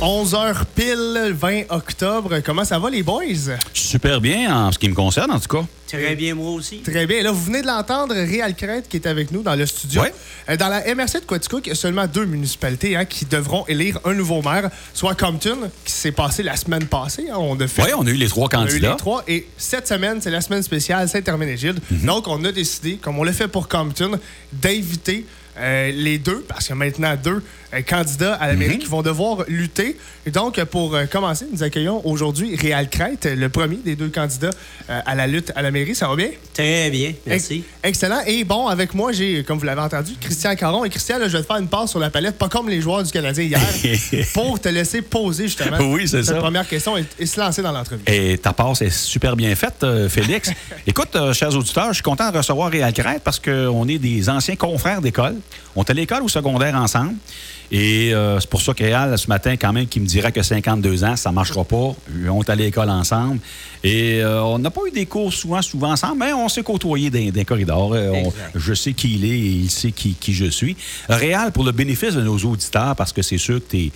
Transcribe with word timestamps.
11h 0.00 0.64
pile, 0.74 1.34
20 1.34 1.64
octobre. 1.68 2.38
Comment 2.42 2.64
ça 2.64 2.78
va, 2.78 2.88
les 2.88 3.02
boys? 3.02 3.22
Super 3.74 4.18
bien, 4.20 4.54
en 4.68 4.72
ce 4.72 4.78
qui 4.78 4.88
me 4.88 4.94
concerne, 4.94 5.30
en 5.30 5.38
tout 5.38 5.48
cas. 5.58 5.64
Très 5.86 6.14
bien, 6.16 6.34
moi 6.34 6.52
aussi. 6.52 6.78
Très 6.80 7.04
bien. 7.06 7.22
Là, 7.22 7.32
vous 7.32 7.42
venez 7.44 7.60
de 7.60 7.66
l'entendre, 7.66 8.14
Réal 8.14 8.54
Crête 8.54 8.88
qui 8.88 8.96
est 8.96 9.06
avec 9.06 9.30
nous 9.30 9.42
dans 9.42 9.54
le 9.56 9.66
studio. 9.66 10.00
Ouais. 10.02 10.14
Euh, 10.48 10.56
Dans 10.56 10.68
la 10.68 10.82
MRC 10.94 11.20
de 11.20 11.26
Quaticook, 11.26 11.66
il 11.66 11.70
y 11.70 11.72
a 11.72 11.74
seulement 11.74 12.06
deux 12.06 12.24
municipalités 12.24 12.96
hein, 12.96 13.04
qui 13.04 13.26
devront 13.26 13.66
élire 13.66 13.98
un 14.04 14.14
nouveau 14.14 14.40
maire, 14.40 14.70
soit 14.94 15.14
Compton, 15.14 15.70
qui 15.84 15.92
s'est 15.92 16.12
passé 16.12 16.42
la 16.44 16.56
semaine 16.56 16.86
passée. 16.86 17.26
hein, 17.30 17.36
on 17.38 17.58
a 17.60 17.66
fait. 17.66 17.82
Oui, 17.82 17.90
on 17.98 18.06
a 18.06 18.10
eu 18.10 18.14
les 18.14 18.28
trois 18.28 18.48
On 18.54 18.58
a 18.58 18.62
eu 18.62 18.66
les 18.66 18.70
candidats. 18.72 18.94
trois. 18.94 19.22
Et 19.28 19.46
cette 19.58 19.86
semaine, 19.88 20.20
c'est 20.22 20.30
la 20.30 20.40
semaine 20.40 20.62
spéciale 20.62 21.08
Saint-Herménégilde. 21.10 21.80
Mhm. 21.90 22.06
Donc, 22.06 22.26
on 22.28 22.42
a 22.44 22.52
décidé, 22.52 22.96
comme 22.96 23.18
on 23.18 23.24
l'a 23.24 23.32
fait 23.34 23.48
pour 23.48 23.68
Compton, 23.68 24.12
d'inviter 24.52 25.26
euh, 25.60 25.90
les 25.92 26.18
deux, 26.18 26.44
parce 26.48 26.66
qu'il 26.66 26.70
y 26.70 26.72
a 26.72 26.84
maintenant 26.84 27.14
deux 27.22 27.42
euh, 27.74 27.82
candidats 27.82 28.34
à 28.34 28.48
la 28.48 28.54
mairie 28.54 28.74
Mhm. 28.74 28.78
qui 28.80 28.86
vont 28.86 29.02
devoir 29.02 29.44
lutter. 29.48 29.96
Et 30.26 30.30
donc, 30.30 30.62
pour 30.64 30.94
euh, 30.94 31.04
commencer, 31.06 31.46
nous 31.52 31.62
accueillons 31.62 32.00
aujourd'hui 32.06 32.56
Réal 32.56 32.88
Crête, 32.88 33.26
le 33.26 33.48
premier 33.48 33.76
des 33.76 33.94
deux 33.96 34.08
candidats 34.08 34.50
à 34.88 35.14
la 35.14 35.26
lutte 35.26 35.52
à 35.54 35.62
la 35.62 35.70
mairie. 35.70 35.94
Ça 35.94 36.08
va 36.08 36.16
bien? 36.16 36.30
Très 36.54 36.90
bien, 36.90 37.12
merci. 37.26 37.64
Ex- 37.82 38.00
Excellent. 38.00 38.20
Et 38.26 38.42
bon, 38.44 38.66
avec 38.66 38.92
moi, 38.94 39.12
j'ai, 39.12 39.44
comme 39.44 39.58
vous 39.58 39.64
l'avez 39.66 39.80
entendu, 39.82 40.12
Christian 40.20 40.54
Caron. 40.56 40.84
Et 40.84 40.90
Christian, 40.90 41.18
là, 41.18 41.28
je 41.28 41.36
vais 41.36 41.42
te 41.42 41.46
faire 41.46 41.56
une 41.58 41.68
passe 41.68 41.90
sur 41.90 41.98
la 42.00 42.10
palette, 42.10 42.36
pas 42.38 42.48
comme 42.48 42.68
les 42.68 42.80
joueurs 42.80 43.02
du 43.02 43.10
Canadien 43.12 43.44
hier, 43.44 43.60
pour 44.34 44.58
te 44.60 44.68
laisser 44.68 45.02
poser 45.02 45.44
justement 45.44 45.76
Oui, 45.80 46.08
cette 46.08 46.24
ça. 46.24 46.34
première 46.34 46.66
question 46.66 46.96
et, 46.96 47.04
et 47.18 47.26
se 47.26 47.38
lancer 47.38 47.62
dans 47.62 47.72
l'entrevue. 47.72 48.02
Et 48.06 48.38
ta 48.38 48.52
passe 48.52 48.82
est 48.82 48.90
super 48.90 49.36
bien 49.36 49.54
faite, 49.54 49.84
Félix. 50.08 50.50
Écoute, 50.86 51.16
chers 51.34 51.54
auditeurs, 51.54 51.88
je 51.88 51.94
suis 51.94 52.02
content 52.02 52.30
de 52.30 52.36
recevoir 52.38 52.70
Réal 52.70 52.92
Crête 52.92 53.22
parce 53.22 53.38
qu'on 53.38 53.86
est 53.88 53.98
des 53.98 54.28
anciens 54.28 54.56
confrères 54.56 55.00
d'école. 55.00 55.36
On 55.76 55.82
est 55.82 55.90
à 55.90 55.94
l'école 55.94 56.22
au 56.22 56.28
secondaire 56.28 56.74
ensemble. 56.74 57.14
Et 57.72 58.12
euh, 58.12 58.40
c'est 58.40 58.50
pour 58.50 58.60
ça 58.62 58.74
que 58.74 58.82
Réal, 58.82 59.16
ce 59.16 59.28
matin, 59.28 59.52
quand 59.56 59.72
même, 59.72 59.86
qui 59.86 60.00
me 60.00 60.06
dirait 60.06 60.32
que 60.32 60.42
52 60.42 61.04
ans, 61.04 61.14
ça 61.14 61.30
ne 61.30 61.36
marchera 61.36 61.62
pas. 61.64 61.94
On 62.28 62.42
est 62.42 62.50
à 62.50 62.56
l'école 62.56 62.90
ensemble. 62.90 63.38
Et 63.84 64.20
euh, 64.22 64.42
on 64.42 64.58
n'a 64.58 64.70
pas 64.70 64.80
eu 64.88 64.90
des 64.90 65.06
cours 65.06 65.32
souvent, 65.32 65.62
souvent 65.62 65.92
ensemble, 65.92 66.16
mais 66.18 66.32
on 66.32 66.48
s'est 66.48 66.64
côtoyé 66.64 67.10
dans, 67.10 67.24
dans 67.24 67.32
les 67.36 67.44
corridors. 67.44 67.92
Euh, 67.94 68.10
on- 68.24 68.32
je 68.56 68.74
sais 68.74 68.92
qui 68.92 69.14
il 69.14 69.24
est 69.24 69.28
et 69.28 69.46
il 69.64 69.70
sait 69.70 69.92
qui, 69.92 70.14
qui 70.14 70.32
je 70.34 70.46
suis. 70.46 70.76
Réal, 71.08 71.52
pour 71.52 71.62
le 71.64 71.70
bénéfice 71.70 72.14
de 72.14 72.22
nos 72.22 72.36
auditeurs, 72.38 72.96
parce 72.96 73.12
que 73.12 73.22
c'est 73.22 73.38
sûr 73.38 73.60
que 73.60 73.70
tu 73.70 73.92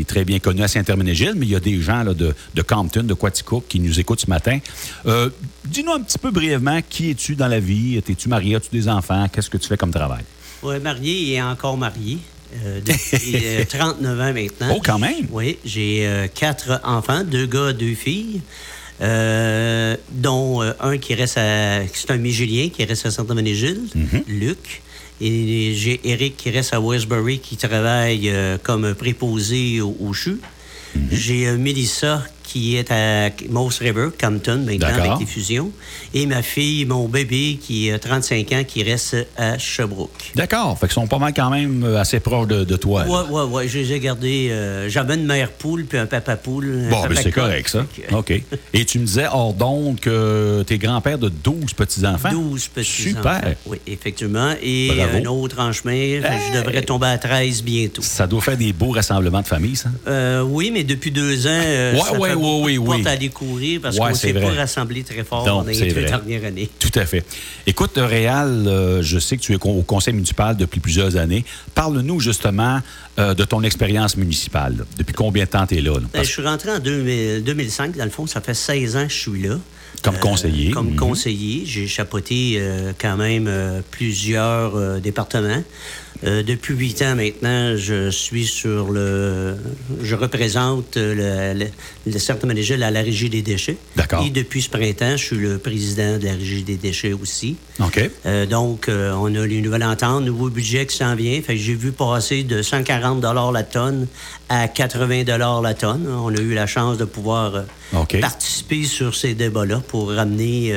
es, 0.00 0.04
très 0.04 0.24
bien 0.24 0.40
connu 0.40 0.62
à 0.64 0.68
Saint-Herménégilde, 0.68 1.34
mais 1.36 1.46
il 1.46 1.52
y 1.52 1.56
a 1.56 1.60
des 1.60 1.80
gens 1.80 2.02
là, 2.02 2.14
de, 2.14 2.34
de 2.54 2.62
Compton, 2.62 3.04
de 3.04 3.14
Quaticook, 3.14 3.64
qui 3.68 3.78
nous 3.78 4.00
écoutent 4.00 4.22
ce 4.22 4.28
matin. 4.30 4.58
Euh, 5.06 5.30
Dis-nous 5.64 5.92
un 5.92 6.00
petit 6.00 6.18
peu 6.18 6.32
brièvement, 6.32 6.80
qui 6.88 7.10
es-tu 7.10 7.36
dans 7.36 7.46
la 7.46 7.60
vie? 7.60 7.98
Es-tu 7.98 8.28
marié? 8.28 8.56
As-tu 8.56 8.70
des 8.72 8.88
enfants? 8.88 9.28
Qu'est-ce 9.32 9.48
que 9.50 9.58
tu 9.58 9.68
fais 9.68 9.76
comme 9.76 9.92
travail? 9.92 10.24
Oui, 10.62 10.78
marié 10.80 11.32
et 11.34 11.42
encore 11.42 11.76
marié. 11.76 12.18
euh, 12.64 12.80
depuis 12.80 13.36
euh, 13.44 13.64
39 13.68 14.20
ans 14.20 14.32
maintenant. 14.34 14.74
Oh, 14.76 14.80
quand 14.84 14.98
même! 14.98 15.26
Oui, 15.30 15.58
j'ai 15.64 16.06
euh, 16.06 16.26
quatre 16.32 16.80
enfants, 16.84 17.24
deux 17.24 17.46
gars, 17.46 17.72
deux 17.72 17.94
filles, 17.94 18.40
euh, 19.00 19.96
dont 20.10 20.62
euh, 20.62 20.72
un 20.80 20.98
qui 20.98 21.14
reste 21.14 21.38
à. 21.38 21.80
C'est 21.92 22.10
un 22.10 22.18
Mégilien 22.18 22.68
qui 22.68 22.84
reste 22.84 23.06
à 23.06 23.10
Saint-Domingue-Gilles, 23.10 23.88
Mm-hmm. 23.96 24.22
Luc. 24.28 24.82
Et 25.20 25.74
j'ai 25.76 26.00
Eric 26.04 26.36
qui 26.36 26.50
reste 26.50 26.74
à 26.74 26.80
Westbury 26.80 27.38
qui 27.38 27.56
travaille 27.56 28.28
euh, 28.28 28.58
comme 28.62 28.94
préposé 28.94 29.80
au, 29.80 29.96
au 30.00 30.12
CHU. 30.12 30.38
Mm-hmm. 30.96 31.00
J'ai 31.12 31.46
euh, 31.46 31.56
Melissa 31.58 32.24
qui 32.52 32.76
est 32.76 32.90
à 32.90 33.30
Moss 33.48 33.78
River, 33.78 34.08
Compton, 34.20 34.58
maintenant, 34.66 34.86
avec 34.88 35.20
les 35.20 35.26
fusions. 35.26 35.70
Et 36.12 36.26
ma 36.26 36.42
fille, 36.42 36.84
mon 36.84 37.08
bébé, 37.08 37.58
qui 37.60 37.90
a 37.90 37.98
35 37.98 38.52
ans, 38.52 38.62
qui 38.66 38.82
reste 38.82 39.16
à 39.38 39.56
Sherbrooke. 39.56 40.32
D'accord. 40.34 40.78
Fait 40.78 40.86
qu'ils 40.86 40.94
sont 40.94 41.06
pas 41.06 41.18
mal 41.18 41.32
quand 41.34 41.48
même 41.48 41.82
euh, 41.82 41.98
assez 41.98 42.20
proches 42.20 42.48
de, 42.48 42.64
de 42.64 42.76
toi. 42.76 43.04
là. 43.04 43.10
Ouais, 43.10 43.30
ouais, 43.30 43.42
ouais. 43.50 43.68
Je 43.68 43.78
les 43.78 43.92
ai 43.94 44.00
gardés. 44.00 44.48
euh, 44.50 44.88
J'avais 44.90 45.14
une 45.14 45.24
mère 45.24 45.50
poule 45.50 45.86
puis 45.86 45.96
un 45.98 46.04
papa 46.06 46.36
poule. 46.36 46.88
Bon, 46.90 47.06
ben 47.08 47.16
c'est 47.16 47.32
correct, 47.32 47.68
ça. 47.70 47.86
OK. 48.12 48.32
Et 48.74 48.84
tu 48.84 48.98
me 48.98 49.06
disais, 49.06 49.26
hors 49.32 49.54
donc, 49.54 50.00
que 50.00 50.62
t'es 50.66 50.76
grand-père 50.76 51.16
de 51.18 51.30
12 51.30 51.72
petits-enfants. 51.72 52.30
12 52.30 52.68
petits 52.68 52.90
Super. 52.90 53.54
Oui, 53.64 53.78
effectivement. 53.86 54.52
Et 54.62 54.90
Bravo. 54.94 55.16
un 55.16 55.24
autre 55.26 55.58
en 55.60 55.72
chemin. 55.72 55.92
Hey! 55.92 56.22
Je 56.52 56.58
devrais 56.58 56.82
tomber 56.82 57.06
à 57.06 57.16
13 57.18 57.62
bientôt. 57.62 58.02
Ça 58.02 58.26
doit 58.26 58.40
faire 58.42 58.56
des 58.58 58.72
beaux 58.74 58.90
rassemblements 58.90 59.40
de 59.40 59.46
famille, 59.46 59.76
ça. 59.76 59.88
Euh, 60.06 60.42
oui, 60.42 60.70
mais 60.72 60.84
depuis 60.84 61.10
deux 61.10 61.46
ans, 61.46 61.50
Ouais, 61.50 61.98
ça 62.04 62.12
ouais, 62.18 62.28
fait 62.30 62.34
ouais, 62.34 62.41
oui, 62.42 62.78
oui. 62.78 62.86
portes 62.86 63.06
à 63.06 63.10
aller 63.10 63.28
courir 63.28 63.80
parce 63.82 63.96
Ouais, 63.96 64.02
qu'on 64.02 64.08
ne 64.10 64.14
s'est 64.14 64.32
pas 64.34 64.50
rassemblé 64.52 65.02
très 65.02 65.24
fort 65.24 65.46
Non, 65.46 65.62
dans 65.62 65.68
les 65.68 65.92
deux 65.92 66.02
dernières 66.04 66.44
années. 66.44 66.68
Tout 66.78 66.90
à 66.98 67.06
fait. 67.06 67.24
Écoute, 67.66 67.92
Réal, 67.96 68.64
euh, 68.66 69.02
je 69.02 69.18
sais 69.18 69.36
que 69.36 69.42
tu 69.42 69.52
es 69.52 69.58
au 69.62 69.82
conseil 69.82 70.14
municipal 70.14 70.56
depuis 70.56 70.80
plusieurs 70.80 71.16
années. 71.16 71.44
Parle-nous 71.74 72.20
justement 72.20 72.80
euh, 73.18 73.34
de 73.34 73.44
ton 73.44 73.62
expérience 73.62 74.16
municipale. 74.16 74.84
Depuis 74.98 75.12
combien 75.14 75.44
de 75.44 75.50
temps 75.50 75.66
tu 75.66 75.76
es 75.76 75.80
là? 75.80 75.92
là? 75.94 76.00
Ben, 76.00 76.08
Parce- 76.12 76.26
je 76.28 76.32
suis 76.32 76.42
rentré 76.42 76.70
en 76.70 76.78
2000 76.78 77.44
2005. 77.44 77.96
Dans 77.96 78.04
le 78.04 78.10
fond, 78.10 78.26
ça 78.26 78.40
fait 78.40 78.54
16 78.54 78.96
ans 78.96 79.06
que 79.06 79.12
je 79.12 79.18
suis 79.18 79.42
là. 79.42 79.58
Comme 80.02 80.18
conseiller. 80.18 80.70
Comme 80.70 80.90
Mhm. 80.92 80.96
conseiller. 80.96 81.62
J'ai 81.66 81.86
chapeauté 81.86 82.54
euh, 82.58 82.92
quand 82.98 83.16
même 83.16 83.46
euh, 83.46 83.80
plusieurs 83.90 84.74
euh, 84.76 84.98
départements. 84.98 85.62
Euh, 86.24 86.42
depuis 86.42 86.74
huit 86.74 87.02
ans 87.02 87.14
maintenant, 87.16 87.76
je 87.76 88.10
suis 88.10 88.46
sur 88.46 88.90
le. 88.90 89.56
Je 90.02 90.14
représente 90.14 90.96
euh, 90.96 91.52
le, 91.54 91.58
le, 91.64 91.66
le 92.06 92.18
Cercle 92.18 92.46
Manégil 92.46 92.82
à 92.82 92.90
la 92.90 93.00
Régie 93.02 93.30
des 93.30 93.42
déchets. 93.42 93.76
D'accord. 93.96 94.24
Et 94.26 94.30
depuis 94.30 94.62
ce 94.62 94.68
printemps, 94.68 95.16
je 95.16 95.24
suis 95.24 95.36
le 95.36 95.58
président 95.58 96.18
de 96.18 96.24
la 96.24 96.32
Régie 96.32 96.62
des 96.64 96.76
déchets 96.76 97.12
aussi. 97.12 97.56
OK. 97.80 98.10
Euh, 98.26 98.46
donc, 98.46 98.88
euh, 98.88 99.12
on 99.16 99.32
a 99.34 99.46
les 99.46 99.60
nouvelles 99.60 99.84
ententes, 99.84 100.24
nouveau 100.24 100.48
budget 100.50 100.86
qui 100.86 100.96
s'en 100.96 101.14
vient. 101.14 101.40
Fait 101.42 101.54
que 101.54 101.60
j'ai 101.60 101.74
vu 101.74 101.92
passer 101.92 102.42
de 102.42 102.60
140 102.62 103.22
la 103.52 103.62
tonne 103.62 104.06
à 104.48 104.66
80 104.68 105.24
la 105.62 105.74
tonne. 105.74 106.08
On 106.08 106.34
a 106.34 106.40
eu 106.40 106.54
la 106.54 106.66
chance 106.66 106.98
de 106.98 107.04
pouvoir 107.04 107.54
euh, 107.54 107.62
participer 108.20 108.84
sur 108.84 109.14
ces 109.14 109.34
débats-là 109.34 109.80
pour 109.86 110.10
ramener 110.12 110.74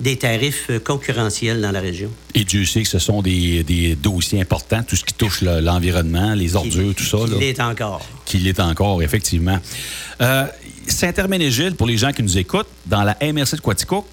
des 0.00 0.16
tarifs 0.16 0.70
concurrentiels 0.84 1.60
dans 1.60 1.72
la 1.72 1.80
région. 1.80 2.10
Et 2.34 2.44
Dieu 2.44 2.64
sait 2.64 2.82
que 2.82 2.88
ce 2.88 2.98
sont 2.98 3.20
des, 3.22 3.64
des 3.64 3.96
dossiers 3.96 4.40
importants, 4.40 4.82
tout 4.82 4.96
ce 4.96 5.04
qui 5.04 5.14
touche 5.14 5.42
le- 5.42 5.60
l'environnement, 5.60 6.34
les 6.34 6.54
ordures, 6.56 6.94
tout 6.94 7.04
ça. 7.04 7.18
là. 7.18 7.36
Il 7.36 7.42
est 7.42 7.60
encore. 7.60 8.06
Qu'il 8.28 8.46
est 8.46 8.60
encore, 8.60 9.02
effectivement. 9.02 9.58
Euh, 10.20 10.46
Saint-Herménégilde, 10.86 11.76
pour 11.76 11.86
les 11.86 11.96
gens 11.96 12.12
qui 12.12 12.22
nous 12.22 12.38
écoutent, 12.38 12.68
dans 12.86 13.02
la 13.02 13.16
MRC 13.20 13.56
de 13.56 13.60
Quaticook, 13.60 14.06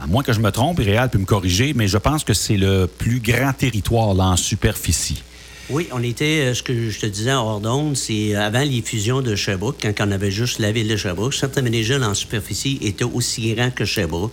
à 0.00 0.06
moins 0.06 0.22
que 0.22 0.32
je 0.32 0.40
me 0.40 0.50
trompe, 0.50 0.80
et 0.80 0.84
Réal 0.84 1.10
peut 1.10 1.18
me 1.18 1.24
corriger, 1.24 1.72
mais 1.74 1.88
je 1.88 1.98
pense 1.98 2.24
que 2.24 2.34
c'est 2.34 2.56
le 2.56 2.86
plus 2.86 3.20
grand 3.20 3.52
territoire 3.52 4.14
là, 4.14 4.24
en 4.24 4.36
superficie. 4.36 5.22
Oui, 5.70 5.86
on 5.92 6.02
était, 6.02 6.46
euh, 6.46 6.54
ce 6.54 6.62
que 6.62 6.88
je 6.88 6.98
te 6.98 7.04
disais 7.04 7.32
en 7.32 7.46
hors 7.46 7.60
d'onde, 7.60 7.94
c'est 7.94 8.34
euh, 8.34 8.40
avant 8.40 8.62
les 8.62 8.80
fusions 8.80 9.20
de 9.20 9.34
Sherbrooke, 9.34 9.76
quand 9.82 9.92
on 10.06 10.12
avait 10.12 10.30
juste 10.30 10.60
la 10.60 10.72
ville 10.72 10.88
de 10.88 10.96
Sherbrooke, 10.96 11.34
Saint-Aménégil 11.34 12.02
en 12.02 12.14
superficie 12.14 12.78
était 12.80 13.04
aussi 13.04 13.52
grand 13.54 13.70
que 13.70 13.84
Sherbrooke. 13.84 14.32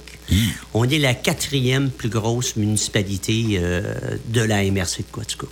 On 0.74 0.88
est 0.88 0.97
la 0.97 1.13
quatrième 1.13 1.90
plus 1.90 2.07
grosse 2.07 2.56
municipalité 2.56 3.59
euh, 3.59 3.81
de 4.30 4.42
la 4.42 4.63
MRC 4.63 5.00
de 5.00 5.12
Quaticook. 5.12 5.50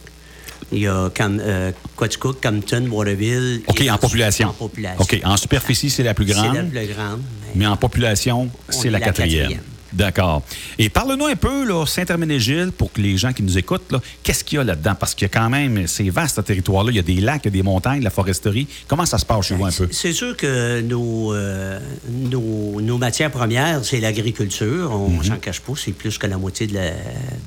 Il 0.74 0.80
y 0.82 0.88
a 0.88 1.10
Cam, 1.14 1.40
euh, 1.42 1.72
Compton, 1.96 2.88
Waterville. 2.92 3.62
OK, 3.68 3.84
en 3.90 3.98
population. 3.98 4.50
En 4.50 4.54
population. 4.54 5.02
OK, 5.02 5.22
en 5.24 5.38
superficie, 5.38 5.90
c'est 5.90 6.04
la 6.04 6.14
plus 6.14 6.26
grande, 6.26 6.56
C'est 6.56 6.74
la 6.74 6.82
plus 6.86 6.94
grande. 6.94 7.22
mais 7.56 7.66
en 7.68 7.78
population, 7.78 8.50
c'est 8.70 8.88
est 8.88 8.92
la 8.92 9.00
la 9.00 9.06
quatrième. 9.06 9.42
quatrième. 9.42 9.64
D'accord. 9.94 10.42
Et 10.80 10.90
parle-nous 10.90 11.28
un 11.28 11.36
peu, 11.36 11.66
là, 11.68 11.86
Saint-Herménégilde, 11.86 12.72
pour 12.72 12.92
que 12.92 13.00
les 13.00 13.16
gens 13.16 13.32
qui 13.32 13.44
nous 13.44 13.60
écoutent, 13.60 13.94
qu'est-ce 14.24 14.44
qu'il 14.44 14.56
y 14.58 14.60
a 14.60 14.64
là-dedans? 14.64 14.96
Parce 15.00 15.14
qu'il 15.14 15.26
y 15.28 15.30
a 15.30 15.40
quand 15.40 15.52
même, 15.52 15.86
c'est 15.86 16.10
vaste, 16.10 16.38
ce 16.38 16.42
territoire-là. 16.42 16.90
Il 16.90 16.96
y 16.96 17.00
a 17.00 17.04
des 17.04 17.22
lacs, 17.22 17.42
il 17.44 17.46
y 17.46 17.48
a 17.50 17.52
des 17.52 17.62
montagnes, 17.62 18.00
de 18.00 18.04
la 18.04 18.10
foresterie. 18.10 18.68
Comment 18.88 19.06
ça 19.06 19.20
se 19.20 19.26
passe 19.28 19.46
chez 19.46 19.54
vous 19.54 19.66
un 19.66 19.72
peu? 19.72 19.88
C'est 19.92 20.14
sûr 20.14 20.36
que 20.36 20.82
nos, 20.82 21.32
euh, 21.36 21.80
nos, 22.10 22.82
nos 22.82 22.98
matières 22.98 23.30
premières, 23.30 23.86
c'est 23.86 24.00
l'agriculture. 24.00 24.90
On 24.92 25.10
Mhm. 25.10 25.24
s'en 25.26 25.36
cache 25.38 25.60
pas, 25.60 25.74
c'est 25.78 25.92
plus 25.92 26.18
que 26.18 26.26
la 26.26 26.40
moitié 26.40 26.66
de 26.66 26.74
la- 26.74 26.94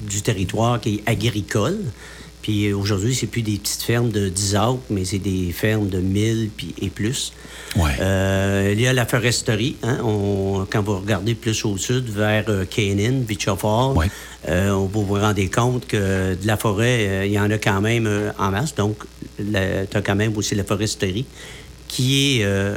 du 0.08 0.22
territoire 0.22 0.80
qui 0.80 1.02
est 1.04 1.10
agricole. 1.10 1.78
Puis 2.46 2.68
euh, 2.68 2.76
aujourd'hui, 2.76 3.12
c'est 3.12 3.26
plus 3.26 3.42
des 3.42 3.58
petites 3.58 3.82
fermes 3.82 4.10
de 4.10 4.28
10 4.28 4.54
acres, 4.54 4.78
mais 4.88 5.04
c'est 5.04 5.18
des 5.18 5.50
fermes 5.50 5.88
de 5.88 5.98
1000 5.98 6.50
puis, 6.56 6.76
et 6.80 6.90
plus. 6.90 7.32
Ouais. 7.74 7.90
Euh, 8.00 8.70
il 8.72 8.80
y 8.80 8.86
a 8.86 8.92
la 8.92 9.04
foresterie. 9.04 9.74
hein. 9.82 9.98
On- 10.04 10.64
quand 10.70 10.80
vous 10.80 10.96
regardez 11.00 11.34
plus 11.34 11.64
au 11.64 11.76
sud, 11.76 12.08
vers 12.08 12.44
Ouais. 13.96 14.06
euh, 14.48 14.70
on 14.70 14.86
vous 14.86 15.04
vous 15.04 15.14
rendez 15.14 15.48
compte 15.50 15.88
que 15.88 16.34
de 16.36 16.46
la 16.46 16.56
forêt, 16.56 17.26
il 17.26 17.32
y 17.32 17.40
en 17.40 17.50
a 17.50 17.58
quand 17.58 17.80
même 17.80 18.08
en 18.38 18.50
masse. 18.52 18.76
Donc, 18.76 18.98
tu 19.38 19.42
as 19.56 20.00
quand 20.02 20.14
même 20.14 20.36
aussi 20.36 20.54
la 20.54 20.62
foresterie 20.62 21.26
qui 21.88 22.40
est 22.40 22.44
euh, 22.44 22.76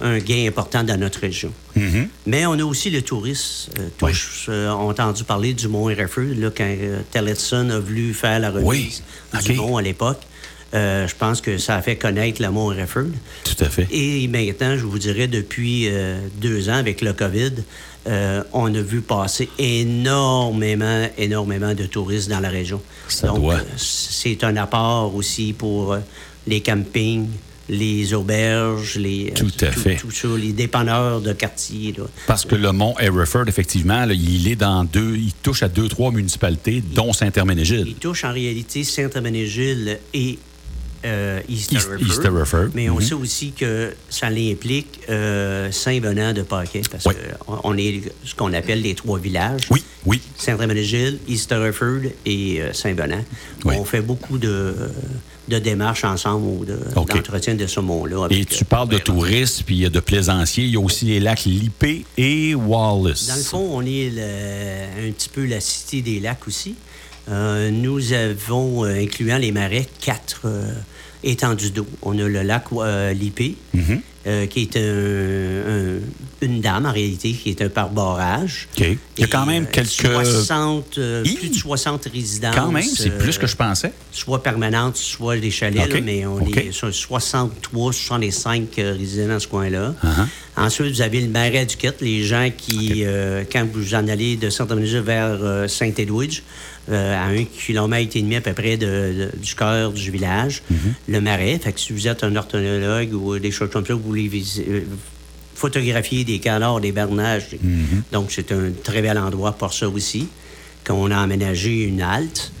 un 0.00 0.18
gain 0.18 0.46
important 0.46 0.84
dans 0.84 0.98
notre 0.98 1.20
région. 1.20 1.52
Mhm. 1.76 2.08
Mais 2.26 2.46
on 2.46 2.52
a 2.52 2.64
aussi 2.64 2.90
le 2.90 3.02
tourisme. 3.02 3.72
Euh, 3.78 3.88
tous 3.98 4.46
euh, 4.48 4.70
ont 4.70 4.90
entendu 4.90 5.24
parler 5.24 5.54
du 5.54 5.68
Mont 5.68 5.86
RFE, 5.86 6.34
là, 6.36 6.50
quand 6.56 6.64
euh, 6.64 7.00
Tellefson 7.10 7.70
a 7.70 7.78
voulu 7.78 8.14
faire 8.14 8.38
la 8.40 8.50
remise 8.50 8.66
Oui, 8.66 9.02
du 9.44 9.52
OK. 9.52 9.56
mont 9.56 9.76
à 9.76 9.82
l'époque. 9.82 10.20
Euh, 10.74 11.08
je 11.08 11.14
pense 11.14 11.40
que 11.40 11.56
ça 11.56 11.76
a 11.76 11.82
fait 11.82 11.96
connaître 11.96 12.42
le 12.42 12.50
Mont 12.50 12.68
RFE. 12.68 13.06
Tout 13.44 13.64
à 13.64 13.68
fait. 13.68 13.88
Et 13.90 14.28
maintenant, 14.28 14.76
je 14.76 14.84
vous 14.84 14.98
dirais, 14.98 15.26
depuis 15.26 15.88
deux 16.36 16.68
ans, 16.68 16.74
avec 16.74 17.00
le 17.00 17.14
COVID, 17.14 17.52
on 18.52 18.74
a 18.74 18.80
vu 18.80 19.00
passer 19.00 19.48
énormément, 19.58 21.08
énormément 21.16 21.74
de 21.74 21.84
touristes 21.86 22.28
dans 22.28 22.40
la 22.40 22.50
région. 22.50 22.82
Ça 23.08 23.28
Donc, 23.28 23.52
c'est 23.76 24.44
un 24.44 24.56
apport 24.56 25.14
aussi 25.14 25.54
pour 25.54 25.96
les 26.46 26.60
campings, 26.60 27.28
les 27.68 28.14
auberges, 28.14 28.96
les, 28.96 29.32
Tout 29.34 29.50
à 29.60 29.70
fait. 29.70 29.96
tout 29.96 30.10
ça, 30.10 30.28
les 30.38 30.52
dépanneurs 30.52 31.20
de 31.20 31.32
quartier. 31.32 31.94
là. 31.96 32.04
Parce 32.26 32.44
que 32.44 32.54
le 32.54 32.72
mont 32.72 32.94
Hereford, 32.98 33.46
effectivement, 33.48 34.04
là, 34.06 34.14
il 34.14 34.48
est 34.48 34.56
dans 34.56 34.84
deux, 34.84 35.16
il 35.16 35.32
touche 35.42 35.62
à 35.62 35.68
deux, 35.68 35.88
trois 35.88 36.10
municipalités, 36.10 36.82
dont 36.94 37.08
Il 37.10 37.14
Saint-Herménégil. 37.14 37.94
touche 38.00 38.24
en 38.24 38.32
réalité 38.32 38.84
Saint-Herménégil 38.84 39.98
et 40.14 40.38
euh, 41.04 41.40
East, 41.48 41.70
East- 41.72 41.88
Hereford. 41.90 42.08
East 42.08 42.24
Hereford, 42.24 42.68
Mais 42.74 42.88
on 42.90 42.96
mhm. 42.96 43.02
sait 43.02 43.14
aussi 43.14 43.52
que 43.52 43.92
ça 44.08 44.30
l'implique 44.30 45.00
euh, 45.08 45.70
Saint-Venant 45.70 46.32
de 46.32 46.42
Paquet, 46.42 46.82
parce 46.90 47.04
Oui. 47.06 47.14
qu'on 47.46 47.60
on 47.64 47.76
est 47.76 48.00
ce 48.24 48.34
qu'on 48.34 48.52
appelle 48.52 48.80
les 48.82 48.94
trois 48.94 49.18
villages. 49.18 49.60
Oui, 49.70 49.84
oui. 50.06 50.20
Saint-Herménégil, 50.36 51.18
East 51.28 51.52
Hereford 51.52 52.00
et 52.26 52.60
euh, 52.62 52.72
Saint-Venant. 52.72 53.24
Oui. 53.64 53.74
On 53.78 53.84
fait 53.84 54.00
beaucoup 54.00 54.38
de, 54.38 54.74
de 55.48 55.58
démarches 55.58 56.04
ensemble 56.04 56.46
ou 56.46 56.64
de- 56.64 56.78
OK. 56.96 57.14
d'entretien 57.14 57.54
de 57.54 57.66
ce 57.66 57.80
mont-là. 57.80 58.26
Et 58.30 58.44
tu 58.44 58.62
euh, 58.62 58.66
parles 58.68 58.88
de 58.88 58.94
Robert. 58.96 59.04
tourisme, 59.04 59.64
puis 59.66 59.88
de 59.88 60.00
plaisanciers. 60.00 60.64
Il 60.64 60.70
y 60.70 60.76
a 60.76 60.80
aussi 60.80 61.06
les 61.06 61.20
lacs 61.20 61.44
Lippé 61.44 62.04
et 62.16 62.54
Wallace. 62.54 63.26
Dans 63.28 63.36
le 63.36 63.42
fond, 63.42 63.68
on 63.72 63.82
est 63.82 64.10
le- 64.10 65.08
un 65.08 65.12
petit 65.12 65.28
peu 65.28 65.44
la 65.46 65.60
cité 65.60 66.02
des 66.02 66.20
lacs 66.20 66.46
aussi. 66.46 66.74
Euh, 67.30 67.70
nous 67.70 68.12
avons, 68.12 68.84
euh, 68.84 69.00
incluant 69.02 69.38
les 69.38 69.52
marais, 69.52 69.86
quatre 70.00 70.42
euh, 70.46 70.72
étendues 71.22 71.70
d'eau. 71.70 71.86
On 72.02 72.18
a 72.18 72.28
le 72.28 72.42
lac 72.42 72.64
euh, 72.72 73.12
Lippé, 73.12 73.56
Mhm. 73.74 74.00
Euh, 74.26 74.46
qui 74.46 74.62
est 74.62 74.76
un- 74.76 74.80
un- 74.80 76.46
une 76.46 76.60
dame, 76.60 76.86
en 76.86 76.92
réalité, 76.92 77.32
qui 77.32 77.50
est 77.50 77.62
un 77.62 77.68
par-barrage. 77.68 78.68
OK. 78.78 78.86
Il 79.16 79.20
y 79.20 79.24
a 79.24 79.26
quand 79.26 79.46
même 79.46 79.64
euh, 79.64 79.66
quelques- 79.72 79.88
60, 79.90 80.98
euh, 80.98 81.22
plus 81.24 81.48
de 81.50 81.54
60 81.54 82.06
résidences. 82.12 82.54
Quand 82.54 82.70
même, 82.72 82.82
c'est 82.82 83.16
plus 83.18 83.38
que 83.38 83.46
je 83.46 83.56
pensais. 83.56 83.92
soit 84.12 84.42
permanentes, 84.42 84.96
soit 84.96 85.36
des 85.36 85.50
chalets, 85.50 85.88
là, 85.92 86.00
mais 86.02 86.26
on 86.26 86.40
est 86.46 86.72
sur 86.72 86.92
63, 86.92 87.92
65 87.92 88.78
euh, 88.78 88.94
résidents 88.98 89.28
dans 89.28 89.40
ce 89.40 89.48
coin-là. 89.48 89.94
Uh-huh. 90.04 90.26
Ensuite, 90.56 90.92
vous 90.92 91.02
avez 91.02 91.20
le 91.20 91.28
marais 91.28 91.64
du 91.66 91.76
Quête, 91.76 92.00
les 92.00 92.24
gens 92.24 92.50
qui, 92.56 93.04
quand 93.52 93.64
vous 93.72 93.94
en 93.94 94.08
allez 94.08 94.36
de 94.36 94.50
Saint-Domingue 94.50 94.88
vers 95.04 95.38
Saint-Edwidge, 95.70 96.42
euh, 96.90 97.14
à 97.14 97.26
un 97.26 97.44
kilomètre 97.44 98.16
et 98.16 98.22
demi 98.22 98.36
à 98.36 98.40
peu 98.40 98.54
près 98.54 98.76
de- 98.78 98.86
de- 98.86 99.30
du 99.40 99.54
cœur 99.54 99.92
du 99.92 100.10
village, 100.10 100.62
Mm-hmm. 100.72 100.76
le 101.12 101.20
marais. 101.20 101.58
Fait 101.62 101.72
que 101.72 101.78
si 101.78 101.92
vous 101.92 102.08
êtes 102.08 102.24
un 102.24 102.34
ornithologue 102.34 103.12
ou 103.14 103.38
des 103.38 103.50
choses 103.52 103.68
comme 103.70 103.84
ça, 103.86 103.94
vous 103.94 104.00
visi- 104.14 104.64
euh, 104.68 104.80
photographier 105.54 106.24
des 106.24 106.38
canards, 106.38 106.80
des 106.80 106.92
bernages. 106.92 107.48
Mm-hmm. 107.64 108.12
Donc, 108.12 108.30
c'est 108.30 108.52
un 108.52 108.70
très 108.84 109.02
bel 109.02 109.18
endroit 109.18 109.52
pour 109.52 109.72
ça 109.72 109.88
aussi, 109.88 110.28
qu'on 110.86 111.10
a 111.10 111.18
aménagé 111.18 111.82
une 111.84 112.00
halte. 112.00 112.52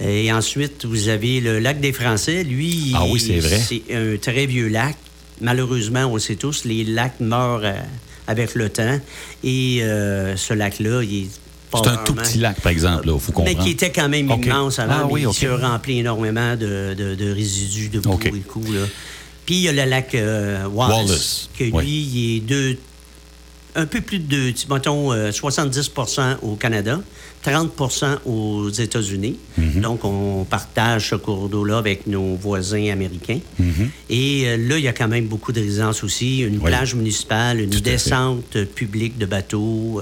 Et 0.00 0.32
ensuite, 0.32 0.84
vous 0.84 1.08
avez 1.08 1.40
le 1.40 1.58
lac 1.58 1.80
des 1.80 1.92
Français. 1.92 2.44
Lui, 2.44 2.92
Ah 2.94 3.04
oui, 3.10 3.20
c'est 3.20 3.38
vrai. 3.38 3.58
c'est 3.58 3.82
un 3.94 4.16
très 4.18 4.46
vieux 4.46 4.68
lac. 4.68 4.96
Malheureusement, 5.40 6.04
on 6.06 6.14
le 6.14 6.20
sait 6.20 6.36
tous, 6.36 6.64
les 6.64 6.84
lacs 6.84 7.18
meurent 7.20 7.64
euh, 7.64 7.72
avec 8.26 8.54
le 8.54 8.68
temps. 8.68 8.98
Et 9.42 9.80
euh, 9.82 10.36
ce 10.36 10.54
lac-là, 10.54 11.02
il 11.02 11.24
est 11.24 11.26
C'est 11.76 11.88
un 11.88 11.96
tout 12.04 12.14
petit 12.14 12.38
lac, 12.38 12.60
par 12.60 12.70
exemple, 12.70 13.08
il 13.12 13.18
faut 13.18 13.42
mais 13.42 13.56
qui 13.56 13.70
était 13.70 13.90
quand 13.90 14.08
même 14.08 14.30
immense 14.30 14.78
avant, 14.78 14.94
Ah 15.02 15.08
oui, 15.10 15.22
il 15.22 15.26
OK. 15.26 15.34
se 15.34 15.46
remplit 15.46 15.98
énormément 15.98 16.54
de, 16.54 16.94
de- 16.96 17.14
de 17.16 17.32
résidus 17.32 17.88
de 17.88 17.98
boue 17.98 18.18
et 18.24 18.40
coups, 18.40 18.70
là. 18.70 18.80
Puis 19.46 19.56
il 19.56 19.60
y 19.62 19.68
a 19.68 19.72
le 19.72 19.84
lac 19.90 20.14
euh, 20.14 20.66
Wallace, 20.66 20.96
Wallace, 21.06 21.48
que 21.58 21.64
lui, 21.64 21.90
il 22.02 22.36
est 22.36 22.40
deux, 22.40 22.78
un 23.74 23.86
peu 23.86 24.00
plus 24.00 24.18
de 24.20 24.52
mettons 24.70 25.12
euh, 25.12 25.30
70% 25.30 26.36
au 26.42 26.54
Canada, 26.56 27.00
30% 27.44 28.18
aux 28.24 28.70
États-Unis. 28.70 29.36
Mhm. 29.58 29.80
Donc, 29.82 30.04
on 30.04 30.44
partage 30.48 31.10
ce 31.10 31.16
cours 31.16 31.48
d'eau-là 31.48 31.78
avec 31.78 32.06
nos 32.06 32.36
voisins 32.36 32.88
américains. 32.90 33.40
Mhm. 33.58 33.90
Et 34.08 34.44
euh, 34.46 34.56
là, 34.56 34.78
il 34.78 34.84
y 34.84 34.88
a 34.88 34.92
quand 34.92 35.08
même 35.08 35.26
beaucoup 35.26 35.52
de 35.52 35.60
résidences 35.60 36.02
aussi. 36.04 36.38
Une 36.40 36.56
Oui. 36.58 36.64
plage 36.64 36.94
municipale, 36.94 37.60
une 37.60 37.70
Tout 37.70 37.80
descente 37.80 38.56
euh, 38.56 38.64
publique 38.64 39.18
de 39.18 39.26
bateaux. 39.26 40.00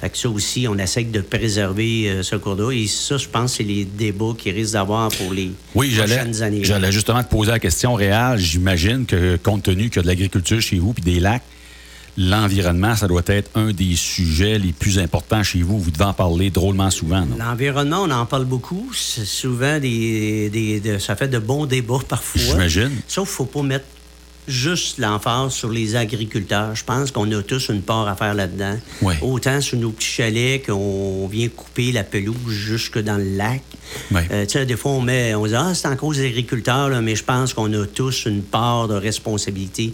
Fait 0.00 0.10
que 0.10 0.18
ça 0.18 0.28
aussi, 0.28 0.66
on 0.68 0.76
essaie 0.78 1.04
de 1.04 1.20
préserver 1.20 2.10
euh, 2.10 2.22
ce 2.22 2.36
cours 2.36 2.56
d'eau. 2.56 2.70
Et 2.70 2.86
ça, 2.86 3.16
je 3.16 3.28
pense, 3.28 3.54
c'est 3.54 3.62
les 3.62 3.84
débats 3.84 4.34
qui 4.36 4.50
risquent 4.50 4.74
d'avoir 4.74 5.08
pour 5.10 5.32
les 5.32 5.50
Oui, 5.74 5.94
prochaines 5.96 6.42
années. 6.42 6.62
j'allais 6.64 6.92
justement 6.92 7.22
te 7.24 7.30
poser 7.30 7.50
la 7.52 7.58
question 7.58 7.94
réelle. 7.94 8.38
J'imagine 8.38 9.06
que, 9.06 9.36
compte 9.42 9.62
tenu 9.62 9.88
qu'il 9.88 9.96
y 9.96 9.98
a 10.00 10.02
de 10.02 10.06
l'agriculture 10.08 10.60
chez 10.60 10.78
vous 10.78 10.92
puis 10.92 11.02
des 11.02 11.18
lacs, 11.20 11.42
l'environnement, 12.18 12.96
ça 12.96 13.08
doit 13.08 13.22
être 13.26 13.50
un 13.54 13.72
des 13.72 13.94
sujets 13.94 14.58
les 14.58 14.72
plus 14.72 14.98
importants 14.98 15.42
chez 15.42 15.62
vous. 15.62 15.78
Vous 15.78 15.90
devez 15.90 16.04
en 16.04 16.14
parler 16.14 16.50
drôlement 16.50 16.90
souvent? 16.90 17.26
L'environnement, 17.38 18.02
on 18.04 18.10
en 18.10 18.24
parle 18.26 18.46
beaucoup. 18.46 18.90
C'est 18.94 19.26
souvent 19.26 19.78
des, 19.78 20.48
des- 20.50 20.80
de- 20.80 20.98
ça 20.98 21.14
fait 21.16 21.28
de 21.28 21.38
bons 21.38 21.66
débats 21.66 21.98
parfois. 22.08 22.40
J'imagine. 22.40 22.90
Sauf 23.06 23.28
qu'il 23.28 23.44
ne 23.44 23.48
faut 23.48 23.60
pas 23.60 23.62
mettre 23.66 23.84
juste 24.48 24.98
l'emphase 24.98 25.52
sur 25.52 25.70
les 25.70 25.96
agriculteurs. 25.96 26.74
Je 26.74 26.84
pense 26.84 27.10
qu'on 27.10 27.30
a 27.32 27.42
tous 27.42 27.68
une 27.68 27.82
part 27.82 28.08
à 28.08 28.14
faire 28.16 28.34
là-dedans. 28.34 28.78
Ouais. 29.02 29.16
Autant 29.22 29.60
sur 29.60 29.78
nos 29.78 29.90
petits 29.90 30.06
chalets 30.06 30.66
qu'on 30.66 31.26
vient 31.26 31.48
couper 31.48 31.92
la 31.92 32.04
pelouse 32.04 32.36
jusque 32.48 32.98
dans 32.98 33.16
le 33.16 33.36
lac. 33.36 33.62
Euh, 34.12 34.44
tu 34.46 34.52
sais, 34.52 34.66
des 34.66 34.76
fois, 34.76 34.92
on, 34.92 35.00
met, 35.00 35.34
on 35.34 35.46
dit 35.46 35.54
Ah, 35.54 35.72
c'est 35.74 35.88
en 35.88 35.96
cause 35.96 36.18
des 36.18 36.26
agriculteurs, 36.26 36.88
là, 36.88 37.00
mais 37.00 37.16
je 37.16 37.24
pense 37.24 37.54
qu'on 37.54 37.72
a 37.72 37.86
tous 37.86 38.26
une 38.26 38.42
part 38.42 38.88
de 38.88 38.94
responsabilité. 38.94 39.92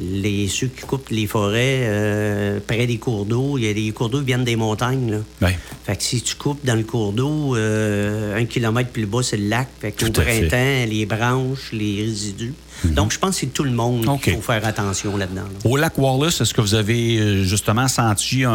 Les, 0.00 0.48
ceux 0.48 0.66
qui 0.66 0.82
coupent 0.82 1.10
les 1.10 1.28
forêts 1.28 1.82
euh, 1.84 2.58
près 2.66 2.86
des 2.86 2.98
cours 2.98 3.24
d'eau, 3.24 3.56
il 3.56 3.64
y 3.64 3.70
a 3.70 3.72
des 3.72 3.92
cours 3.92 4.08
d'eau 4.08 4.18
qui 4.18 4.26
viennent 4.26 4.44
des 4.44 4.56
montagnes. 4.56 5.22
Là. 5.40 5.48
Fait 5.84 5.96
que 5.96 6.02
si 6.02 6.20
tu 6.22 6.34
coupes 6.34 6.64
dans 6.66 6.74
le 6.74 6.82
cours 6.82 7.12
d'eau, 7.12 7.54
euh, 7.54 8.36
un 8.36 8.44
kilomètre 8.46 8.90
plus 8.90 9.06
bas, 9.06 9.22
c'est 9.22 9.36
le 9.36 9.48
lac. 9.48 9.68
Fait 9.80 9.92
fait. 9.92 10.06
Mhm. 10.06 10.12
printemps, 10.12 10.90
les 10.90 11.06
branches, 11.06 11.70
les 11.72 12.02
résidus. 12.02 12.54
Donc, 12.84 13.12
je 13.12 13.18
pense 13.18 13.34
que 13.36 13.40
c'est 13.40 13.46
tout 13.52 13.64
le 13.64 13.70
monde 13.70 14.08
OK. 14.08 14.22
qu'il 14.22 14.34
faut 14.34 14.40
faire 14.42 14.64
attention 14.66 15.16
là-dedans. 15.16 15.42
là. 15.42 15.70
Au 15.70 15.76
lac 15.76 15.96
Wallace, 15.98 16.40
est-ce 16.40 16.54
que 16.54 16.60
vous 16.60 16.74
avez 16.74 17.18
euh, 17.18 17.42
justement 17.44 17.88
senti 17.88 18.44
un, 18.44 18.52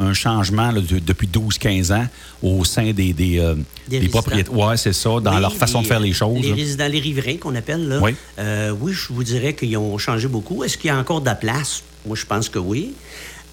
un 0.00 0.12
changement 0.12 0.70
là, 0.70 0.80
de- 0.80 0.98
depuis 0.98 1.26
12-15 1.28 1.92
ans 1.94 2.06
au 2.42 2.64
sein 2.64 2.92
des, 2.92 3.12
des, 3.12 3.38
euh, 3.38 3.54
Des 3.88 4.00
des 4.00 4.08
propriétaires? 4.08 4.52
Oui, 4.56 4.76
c'est 4.76 4.92
ça, 4.92 5.10
dans 5.20 5.34
Oui, 5.34 5.40
leur 5.40 5.54
façon 5.56 5.82
de 5.82 5.86
faire 5.86 6.00
les 6.00 6.12
choses. 6.12 6.40
Les 6.42 6.52
résidents, 6.52 6.88
les 6.88 7.00
riverains 7.00 7.36
qu'on 7.38 7.54
appelle, 7.54 7.88
là. 7.88 7.98
Oui. 8.02 8.14
Euh, 8.38 8.74
oui, 8.80 8.92
je 8.92 9.12
vous 9.12 9.24
dirais 9.24 9.54
qu'ils 9.54 9.76
ont 9.76 9.96
changé 9.98 10.28
beaucoup. 10.28 10.64
Est-ce 10.64 10.76
qu'il 10.78 10.88
y 10.88 10.90
a 10.90 10.96
encore 10.98 11.20
de 11.20 11.26
la 11.26 11.34
place? 11.34 11.82
Moi, 12.06 12.16
je 12.16 12.26
pense 12.26 12.48
que 12.48 12.58
oui. 12.58 12.92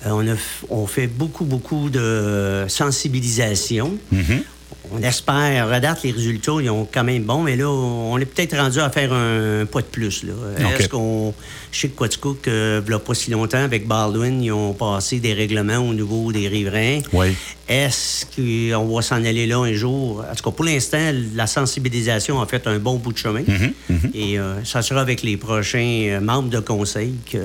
Euh, 0.05 0.11
on, 0.11 0.27
a, 0.27 0.35
on 0.69 0.87
fait 0.87 1.07
beaucoup, 1.07 1.43
beaucoup 1.45 1.89
de 1.89 2.65
sensibilisation. 2.67 3.97
Mhm. 4.11 4.43
On 4.91 5.01
espère, 5.03 5.71
à 5.71 5.79
date, 5.79 6.03
les 6.03 6.11
résultats, 6.11 6.53
ils 6.61 6.69
ont 6.69 6.87
quand 6.91 7.03
même 7.03 7.23
bon, 7.23 7.43
mais 7.43 7.55
là, 7.55 7.69
on 7.69 8.17
est 8.17 8.25
peut-être 8.25 8.57
rendu 8.57 8.79
à 8.79 8.89
faire 8.89 9.13
un 9.13 9.65
pas 9.65 9.81
de 9.81 9.85
plus. 9.85 10.23
Là. 10.23 10.33
Est-ce 10.77 10.89
qu'on. 10.89 11.33
Je 11.71 11.81
sais 11.81 11.89
que 11.89 11.97
Quaticook, 11.97 12.47
euh, 12.47 12.81
il 12.83 12.91
y 12.91 12.95
a 12.95 12.99
pas 12.99 13.13
si 13.13 13.29
longtemps, 13.29 13.63
avec 13.63 13.87
Baldwin, 13.87 14.41
ils 14.41 14.51
ont 14.51 14.73
passé 14.73 15.19
des 15.19 15.33
règlements 15.33 15.77
au 15.77 15.93
niveau 15.93 16.31
des 16.31 16.47
riverains. 16.47 17.01
Oui. 17.13 17.35
Est-ce 17.67 18.25
qu'on 18.25 18.95
va 18.95 19.01
s'en 19.03 19.23
aller 19.23 19.45
là 19.45 19.59
un 19.59 19.73
jour? 19.73 20.25
En 20.27 20.33
tout 20.33 20.43
cas, 20.43 20.49
pour 20.49 20.65
l'instant, 20.65 21.11
la 21.35 21.45
sensibilisation 21.45 22.41
a 22.41 22.47
fait 22.47 22.65
un 22.65 22.79
bon 22.79 22.95
bout 22.95 23.13
de 23.13 23.17
chemin. 23.19 23.41
Mm-hmm, 23.41 24.15
Et 24.15 24.39
euh, 24.39 24.63
ça 24.63 24.81
sera 24.81 25.01
avec 25.01 25.21
les 25.21 25.37
prochains 25.37 26.05
euh, 26.07 26.19
membres 26.19 26.49
de 26.49 26.59
conseil 26.59 27.13
qu'il 27.27 27.41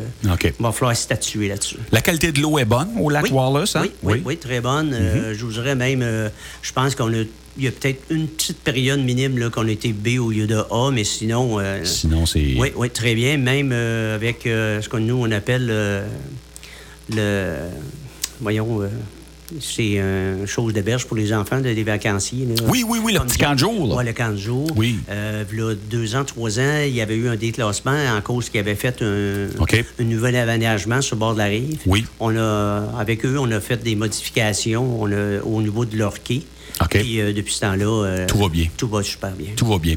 va 0.59 0.73
falloir 0.73 0.97
statuer 0.97 1.49
là-dessus. 1.49 1.77
La 1.93 2.01
qualité 2.01 2.33
de 2.33 2.41
l'eau 2.41 2.59
est 2.59 2.65
bonne 2.65 2.89
au 2.99 3.11
lac 3.11 3.25
Oui. 3.25 3.33
Wallace, 3.33 3.77
hein? 3.77 3.83
Oui, 3.83 3.91
oui, 4.03 4.23
oui, 4.25 4.37
très 4.39 4.63
bonne. 4.63 4.93
Mm-hmm. 4.93 4.95
Euh, 4.95 5.35
je 5.35 5.45
vous 5.45 5.53
dirais 5.53 5.75
même, 5.75 6.03
je 6.63 6.73
pense 6.73 6.95
qu'on 6.95 7.13
a. 7.15 7.25
Il 7.57 7.63
y 7.63 7.69
a 7.69 7.71
peut-être 7.71 8.03
une 8.11 8.27
petite 8.27 8.59
période 8.59 8.99
minime 8.99 9.49
qu'on 9.51 9.69
a 9.69 9.71
été 9.71 9.93
B 9.93 10.19
au 10.19 10.31
lieu 10.31 10.49
de 10.49 10.57
A, 10.57 10.91
mais 10.93 11.05
sinon. 11.05 11.61
euh, 11.61 11.85
Sinon, 11.85 12.27
c'est. 12.27 12.55
oui, 12.59 12.73
oui, 12.75 12.91
très 12.91 13.15
bien. 13.15 13.37
Même 13.37 13.71
euh, 13.73 14.17
avec 14.17 14.45
euh, 14.49 14.81
ce 14.83 14.89
que 14.89 14.97
nous, 14.97 15.15
on 15.17 15.31
appelle 15.31 15.67
le. 17.11 17.57
Voyons. 18.41 18.81
c'est 19.61 19.93
une 19.99 20.47
chose 20.47 20.73
de 20.73 20.81
berge 20.81 21.05
pour 21.07 21.17
les 21.17 21.33
enfants, 21.33 21.61
de- 21.61 21.73
des 21.73 21.85
vacanciers. 21.85 22.45
là. 22.47 22.55
Oui, 22.69 22.85
oui, 22.87 22.99
oui, 23.03 23.13
le 23.13 23.19
Comme 23.21 23.29
petit 23.29 23.39
camp 23.39 23.53
de 23.55 23.59
jour. 23.61 23.95
Ouais, 23.95 24.05
le 24.05 24.13
camp 24.13 24.33
de 24.33 24.37
jour. 24.37 24.67
Oui. 24.75 24.99
V'là 25.09 25.75
deux 25.89 26.17
ans, 26.17 26.25
trois 26.25 26.59
ans, 26.59 26.81
il 26.85 26.95
y 26.95 27.01
avait 27.01 27.15
eu 27.15 27.29
un 27.29 27.37
déclassement 27.37 27.95
en 28.17 28.21
cause 28.21 28.49
qu'ils 28.49 28.61
avaient 28.61 28.75
fait 28.75 29.01
un, 29.03 29.47
un 30.01 30.05
nouvel 30.05 30.35
aménagement 30.37 31.01
sur 31.01 31.15
le 31.15 31.21
bord 31.21 31.35
de 31.35 31.39
la 31.39 31.45
rive. 31.45 31.79
Oui. 31.87 32.05
On 32.19 32.37
a, 32.37 32.93
avec 32.99 33.25
eux, 33.25 33.37
on 33.39 33.51
a 33.53 33.61
fait 33.61 33.81
des 33.83 33.95
modifications 33.95 35.01
on 35.03 35.13
a- 35.13 35.41
au 35.45 35.63
niveau 35.63 35.85
de 35.85 35.97
leur 35.97 36.21
quai. 36.23 36.43
OK. 36.83 36.91
Puis 36.99 37.21
euh, 37.21 37.33
depuis 37.33 37.55
ce 37.55 37.61
temps-là... 37.61 38.05
euh, 38.05 38.27
Tout 38.27 38.39
va 38.39 38.49
bien. 38.49 38.67
Tout 38.77 38.89
va 38.89 39.03
super 39.03 39.31
bien. 39.33 39.49
Tout 39.57 39.67
va 39.67 39.79
bien. 39.79 39.95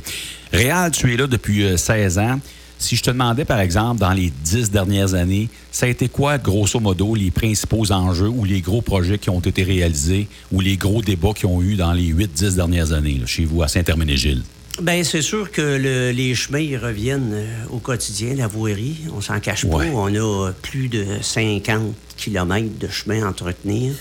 Réal, 0.54 0.92
tu 0.92 1.12
es 1.14 1.18
là 1.18 1.28
depuis 1.28 1.64
euh, 1.64 1.78
16 1.78 2.20
ans. 2.20 2.40
Si 2.80 2.96
je 2.96 3.02
te 3.02 3.10
demandais, 3.10 3.44
par 3.44 3.60
exemple, 3.60 4.00
dans 4.00 4.12
les 4.14 4.30
10 4.44 4.70
dernières 4.70 5.16
années, 5.16 5.50
ça 5.72 5.88
a 5.88 5.90
été 5.90 6.08
quoi, 6.10 6.38
grosso 6.38 6.80
modo, 6.80 7.16
les 7.16 7.32
principaux 7.32 7.92
enjeux 7.92 8.28
ou 8.30 8.46
les 8.46 8.62
gros 8.62 8.84
projets 8.84 9.18
qui 9.18 9.32
ont 9.32 9.40
été 9.40 9.64
réalisés 9.64 10.28
ou 10.52 10.62
les 10.62 10.78
gros 10.78 11.02
débats 11.02 11.34
qui 11.36 11.48
ont 11.48 11.60
eu 11.64 11.76
dans 11.76 11.92
les 11.92 12.14
8-10 12.14 12.54
dernières 12.56 12.92
années 12.94 13.18
là, 13.20 13.26
chez 13.26 13.46
vous 13.46 13.64
à 13.64 13.68
Saint-Herménégil? 13.68 14.44
Bien, 14.80 15.04
c'est 15.04 15.24
sûr 15.24 15.50
que 15.52 15.62
le- 15.64 16.12
les 16.12 16.36
chemins 16.36 16.60
ils 16.60 16.78
reviennent 16.78 17.32
euh, 17.34 17.48
au 17.72 17.80
quotidien, 17.80 18.36
la 18.36 18.46
voirie. 18.46 18.98
On 19.12 19.22
s'en 19.22 19.40
cache 19.40 19.66
pas. 19.66 19.78
On 19.92 20.14
a 20.14 20.20
euh, 20.50 20.52
plus 20.62 20.88
de 20.88 21.04
50 21.20 21.96
kilomètres 22.16 22.78
de 22.80 22.88
chemin 22.88 23.24
à 23.26 23.30
entretenir. 23.30 23.94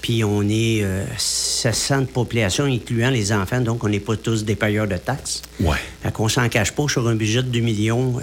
Puis 0.00 0.22
on 0.24 0.42
est 0.42 0.82
euh, 0.82 1.04
700 1.16 2.02
de 2.02 2.06
population, 2.06 2.64
incluant 2.64 3.10
les 3.10 3.32
enfants, 3.32 3.60
donc 3.60 3.82
on 3.84 3.88
n'est 3.88 4.00
pas 4.00 4.16
tous 4.16 4.44
des 4.44 4.54
payeurs 4.54 4.86
de 4.86 4.96
taxes. 4.96 5.42
Ouais. 5.60 5.76
Fait 6.02 6.12
qu'on 6.12 6.28
s'en 6.28 6.48
cache 6.48 6.72
pas 6.72 6.86
sur 6.88 7.06
un 7.08 7.14
budget 7.14 7.42
de 7.42 7.48
2 7.48 7.60
millions. 7.60 8.18
euh, 8.18 8.22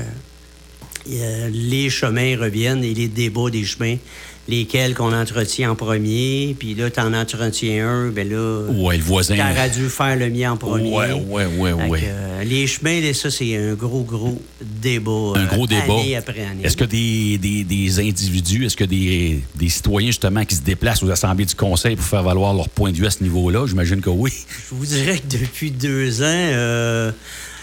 euh, 1.12 1.50
les 1.52 1.90
chemins 1.90 2.36
reviennent 2.38 2.84
et 2.84 2.94
les 2.94 3.08
débats 3.08 3.50
des 3.52 3.64
chemins, 3.64 3.98
lesquels 4.48 4.94
qu'on 4.94 5.12
entretient 5.12 5.72
en 5.72 5.76
premier, 5.76 6.56
puis 6.60 6.76
là, 6.76 6.92
tu 6.92 7.00
en 7.00 7.14
entretiens 7.14 7.88
un, 7.88 8.10
ben 8.10 8.30
là... 8.30 8.68
Ouais, 8.70 8.98
le 8.98 9.04
voisin. 9.04 9.36
T'aurais 9.36 9.70
dû 9.70 9.90
faire 9.90 10.16
le 10.16 10.30
mien 10.30 10.52
en 10.52 10.58
premier. 10.58 10.92
Ouais, 10.92 11.14
ouais, 11.14 11.46
ouais, 11.46 11.74
ouais. 11.74 12.00
que, 12.00 12.06
euh, 12.08 12.44
les 12.44 12.68
chemins, 12.68 13.02
là, 13.02 13.14
ça, 13.14 13.32
c'est 13.32 13.58
un 13.58 13.74
gros, 13.74 14.04
gros 14.04 14.40
débat. 14.62 15.34
Un 15.36 15.46
gros 15.46 15.64
euh, 15.64 15.68
débat. 15.68 15.94
Année 16.00 16.16
après 16.16 16.42
année. 16.46 16.64
Est-ce 16.64 16.78
que 16.78 16.84
des, 16.86 17.40
des, 17.40 17.64
des 17.64 18.00
individus, 18.00 18.66
est-ce 18.66 18.78
que 18.78 18.84
des, 18.84 19.42
des 19.56 19.70
citoyens, 19.70 20.10
justement, 20.10 20.46
qui 20.46 20.56
se 20.56 20.62
déplacent 20.62 21.02
aux 21.02 21.10
assemblées 21.10 21.46
du 21.46 21.56
Conseil 21.56 21.96
pour 21.96 22.06
faire 22.06 22.24
valoir 22.24 22.54
leur 22.54 22.70
point 22.70 22.92
de 22.92 22.98
vue 22.98 23.08
à 23.08 23.12
ce 23.12 23.24
niveau-là? 23.24 23.66
J'imagine 23.68 24.02
que 24.02 24.12
oui. 24.12 24.32
Je 24.70 24.76
vous 24.76 24.86
dirais 24.86 25.18
que 25.18 25.38
depuis 25.38 25.72
deux 25.72 26.22
ans, 26.22 26.26
euh, 26.28 27.12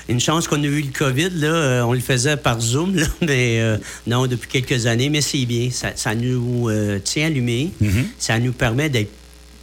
une 0.08 0.20
chance 0.20 0.48
qu'on 0.48 0.62
a 0.62 0.66
eu 0.66 0.82
le 0.82 0.92
COVID, 0.92 1.30
là, 1.34 1.48
euh, 1.48 1.82
on 1.82 1.92
le 1.92 2.00
faisait 2.00 2.36
par 2.36 2.60
Zoom, 2.60 2.96
là, 2.96 3.06
mais 3.22 3.60
euh, 3.60 3.78
non, 4.06 4.26
depuis 4.26 4.48
quelques 4.48 4.86
années, 4.86 5.08
mais 5.10 5.20
c'est 5.20 5.44
bien. 5.46 5.70
Ça, 5.70 5.92
ça 5.94 6.14
nous 6.14 6.68
euh, 6.68 6.98
tient 6.98 7.26
allumés. 7.26 7.70
Mm-hmm. 7.82 8.04
Ça 8.18 8.38
nous 8.38 8.52
permet 8.52 8.88
d'être. 8.90 9.10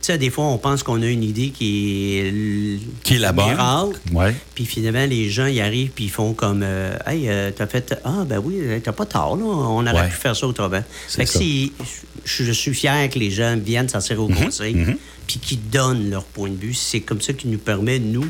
Tu 0.02 0.14
sais, 0.14 0.18
des 0.18 0.30
fois, 0.30 0.46
on 0.46 0.58
pense 0.58 0.82
qu'on 0.82 1.02
a 1.02 1.08
une 1.08 1.24
idée 1.24 1.50
qui 1.50 2.16
est. 2.18 2.80
Qui 3.04 3.16
est 3.16 3.20
la 3.20 3.34
bonne. 3.34 3.58
Ouais. 4.14 4.34
Puis 4.56 4.66
finalement, 4.66 5.06
les 5.06 5.30
gens, 5.30 5.46
ils 5.48 5.60
arrivent, 5.60 5.90
puis 5.90 6.06
ils 6.06 6.10
font 6.10 6.32
comme 6.34 6.62
euh, 6.64 6.96
Hey, 7.06 7.28
euh, 7.28 7.52
t'as 7.54 7.68
fait. 7.68 8.00
Ah, 8.06 8.24
ben 8.26 8.40
oui, 8.42 8.56
t'as 8.82 8.94
pas 8.94 9.06
tort, 9.06 9.36
là. 9.36 9.44
On 9.44 9.86
aurait 9.86 9.92
Ouais. 9.94 10.08
pu 10.08 10.16
faire 10.16 10.38
ça 10.38 10.48
autrement. 10.48 10.82
Fait 11.10 11.26
que 11.26 11.30
si- 11.30 11.74
je, 12.24 12.44
je 12.46 12.52
suis 12.54 12.74
fier 12.74 13.10
que 13.10 13.20
les 13.20 13.30
gens 13.30 13.58
viennent 13.58 13.90
s'asseoir 13.90 14.22
au 14.22 14.30
Mhm, 14.30 14.36
conseil, 14.46 14.78
puis 15.28 15.38
qu'ils 15.40 15.70
donnent 15.70 16.10
leur 16.10 16.24
point 16.24 16.50
de 16.50 16.56
vue. 16.58 16.74
C'est 16.74 17.02
comme 17.02 17.20
ça 17.20 17.34
qui 17.34 17.50
nous 17.50 17.58
permet, 17.60 18.00
nous, 18.00 18.26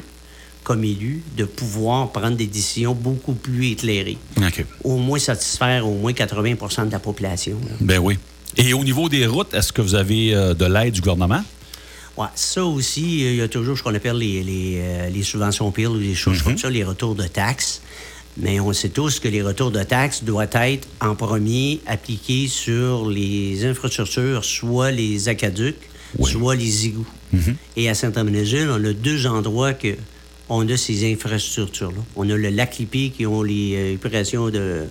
comme 0.70 0.84
élus, 0.84 1.24
de 1.36 1.46
pouvoir 1.46 2.12
prendre 2.12 2.38
des 2.38 2.46
décisions 2.46 2.94
beaucoup 2.94 3.34
plus 3.34 3.72
éclairées. 3.72 4.20
Au 4.84 4.98
moins 4.98 5.18
satisfaire 5.18 5.88
au 5.88 5.96
moins 5.96 6.12
80% 6.12 6.86
de 6.86 6.92
la 6.92 7.00
population. 7.00 7.58
là. 7.68 7.72
Ben 7.82 7.98
oui. 7.98 8.20
Et 8.56 8.72
au 8.76 8.84
niveau 8.84 9.10
des 9.10 9.26
routes, 9.26 9.52
est-ce 9.56 9.74
que 9.74 9.82
vous 9.82 9.96
avez 9.96 10.36
euh, 10.36 10.54
de 10.54 10.66
l'aide 10.66 10.94
du 10.94 11.02
gouvernement? 11.02 11.44
Ouais, 12.18 12.28
ça 12.36 12.64
aussi, 12.64 13.22
il 13.22 13.36
y 13.38 13.42
a 13.42 13.48
toujours 13.48 13.80
ce 13.80 13.82
qu'on 13.82 13.96
appelle 13.96 14.18
les, 14.18 14.44
les, 14.44 14.78
euh, 14.80 15.10
les 15.10 15.24
subventions 15.24 15.72
PIL 15.72 15.88
ou 15.88 15.98
des 15.98 16.14
choses 16.14 16.44
comme 16.44 16.56
ça, 16.60 16.70
les 16.70 16.84
retours 16.84 17.16
de 17.16 17.26
taxes. 17.26 17.82
Mais 18.38 18.60
on 18.60 18.72
sait 18.72 18.90
tous 18.90 19.20
que 19.20 19.28
les 19.28 19.42
retours 19.42 19.72
de 19.72 19.82
taxes 19.82 20.24
doivent 20.24 20.50
être 20.54 20.88
en 21.02 21.16
premier 21.16 21.80
appliqués 21.88 22.48
sur 22.48 23.10
les 23.10 23.66
infrastructures, 23.66 24.46
soit 24.46 24.92
les 24.92 25.30
aqueducs, 25.30 25.82
Oui. 26.20 26.30
soit 26.32 26.56
les 26.56 26.86
égouts. 26.86 27.08
Et 27.76 27.90
à 27.90 27.96
Saint-Aménégil, 27.96 28.70
on 28.70 28.84
a 28.86 28.94
deux 28.94 29.26
endroits 29.26 29.74
que 29.74 29.96
on 30.50 30.68
a 30.68 30.78
ces 30.78 31.12
infrastructures-là. 31.12 32.02
On 32.16 32.30
a 32.30 32.36
le 32.36 32.50
lac 32.50 32.78
Lippé 32.78 33.12
qui 33.16 33.26
ont 33.26 33.44
les 33.44 33.76
euh, 33.76 33.94
épurations 33.94 34.50
de, 34.50 34.86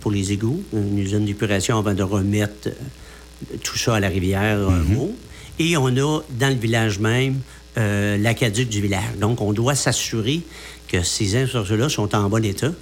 pour 0.00 0.10
les 0.10 0.32
égouts, 0.32 0.62
une 0.72 0.98
usine 0.98 1.24
d'épuration 1.24 1.78
avant 1.78 1.94
de 1.94 2.02
remettre 2.02 2.68
euh, 2.68 3.56
tout 3.62 3.78
ça 3.78 3.96
à 3.96 4.00
la 4.00 4.08
rivière 4.08 4.58
euh, 4.58 4.82
Meaux. 4.82 5.14
Et 5.58 5.76
on 5.76 5.88
a 5.88 6.22
dans 6.30 6.48
le 6.48 6.54
village 6.54 6.98
même 6.98 7.40
euh, 7.78 8.18
l'aqueduc 8.18 8.68
du 8.68 8.80
village. 8.80 9.16
Donc, 9.20 9.40
on 9.40 9.52
doit 9.52 9.74
s'assurer 9.74 10.40
que 10.88 11.02
ces 11.02 11.36
infrastructures-là 11.36 11.88
sont 11.88 12.14
en 12.14 12.28
bon 12.28 12.44
état. 12.44 12.72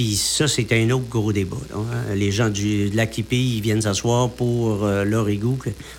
Puis 0.00 0.16
ça, 0.16 0.48
c'est 0.48 0.72
un 0.72 0.88
autre 0.88 1.10
gros 1.10 1.30
débat. 1.30 1.58
là, 1.68 1.76
hein. 1.76 2.14
Les 2.14 2.32
gens 2.32 2.48
du, 2.48 2.88
de 2.88 2.96
Lippé, 2.98 3.36
ils 3.36 3.60
viennent 3.60 3.82
s'asseoir 3.82 4.30
pour 4.30 4.82
euh, 4.82 5.04
leur 5.04 5.28
égout. 5.28 5.58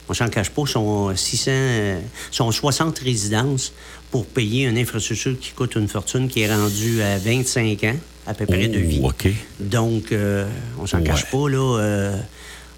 On 0.10 0.14
s'en 0.16 0.28
cache 0.28 0.50
pas, 0.50 0.66
sont 0.66 1.16
600, 1.16 1.52
euh, 1.54 2.00
sont 2.32 2.52
60 2.52 2.98
résidences 2.98 3.74
pour 4.10 4.26
payer 4.26 4.66
une 4.66 4.80
infrastructure 4.80 5.38
qui 5.40 5.52
coûte 5.52 5.76
une 5.76 5.88
fortune, 5.88 6.30
qui 6.30 6.42
est 6.42 6.52
rendue 6.52 7.00
à 7.04 7.20
25 7.20 7.84
ans, 7.84 7.96
à 8.26 8.34
peu 8.34 8.48
près, 8.48 8.70
de 8.70 8.80
Oh, 8.84 9.12
vie. 9.20 9.34
Donc, 9.60 10.12
euh, 10.14 10.48
on 10.80 10.88
s'en 10.88 10.98
Ouais. 10.98 11.04
cache 11.04 11.30
pas, 11.30 11.48
là. 11.48 11.78
euh, 11.80 12.18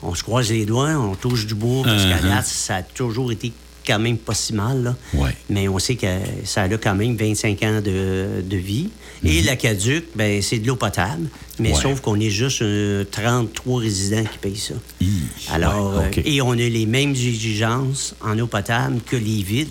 on 0.01 0.13
se 0.15 0.23
croise 0.23 0.49
les 0.51 0.65
doigts, 0.65 0.89
on 0.89 1.15
touche 1.15 1.45
du 1.47 1.55
bois, 1.55 1.83
parce 1.85 2.03
qu'à 2.03 2.17
Uh-huh. 2.17 2.35
date, 2.35 2.45
ça 2.47 2.75
a 2.75 2.81
toujours 2.83 3.31
été 3.31 3.53
quand 3.85 3.99
même 3.99 4.17
pas 4.17 4.33
si 4.33 4.53
mal, 4.53 4.83
là. 4.83 4.95
Ouais. 5.13 5.31
Mais 5.49 5.67
on 5.67 5.79
sait 5.79 5.95
que 5.95 6.07
ça 6.45 6.63
a 6.63 6.69
quand 6.77 6.95
même 6.95 7.15
25 7.15 7.63
ans 7.63 7.81
de, 7.83 8.41
de 8.43 8.57
vie. 8.57 8.89
Et 9.25 9.41
l'aqueduc, 9.41 10.05
ben, 10.15 10.41
c'est 10.41 10.59
de 10.59 10.67
l'eau 10.67 10.75
potable. 10.75 11.27
Mais 11.59 11.69
Mhm. 11.69 11.75
Ouais. 11.75 11.81
sauf 11.81 12.01
qu'on 12.01 12.19
est 12.19 12.29
juste 12.31 12.61
euh, 12.63 13.03
33 13.11 13.79
résidents 13.79 14.23
qui 14.23 14.37
payent 14.39 14.57
ça. 14.57 14.73
Hi, 15.01 15.07
Alors, 15.51 15.95
ouais, 15.97 16.11
euh, 16.17 16.21
et 16.25 16.41
on 16.41 16.51
a 16.51 16.55
les 16.55 16.85
mêmes 16.87 17.11
exigences 17.11 18.15
en 18.21 18.37
eau 18.39 18.47
potable 18.47 18.99
que 19.05 19.15
les 19.15 19.43
villes, 19.43 19.67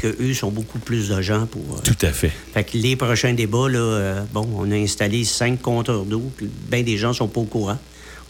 que 0.00 0.16
eux 0.20 0.34
sont 0.34 0.50
beaucoup 0.50 0.78
plus 0.80 1.08
de 1.08 1.22
gens 1.22 1.46
pour. 1.46 1.62
euh, 1.76 1.80
Tout 1.84 1.96
à 2.04 2.10
fait. 2.12 2.32
fait 2.52 2.64
que 2.64 2.76
les 2.76 2.96
prochains 2.96 3.32
débats, 3.32 3.68
là, 3.68 3.78
euh, 3.78 4.22
bon, 4.32 4.46
on 4.56 4.70
a 4.72 4.74
installé 4.76 5.24
cinq 5.24 5.62
compteurs 5.62 6.04
d'eau. 6.04 6.22
Bien 6.70 6.82
des 6.82 6.98
gens 6.98 7.12
sont 7.12 7.28
pas 7.28 7.40
au 7.40 7.44
courant. 7.44 7.78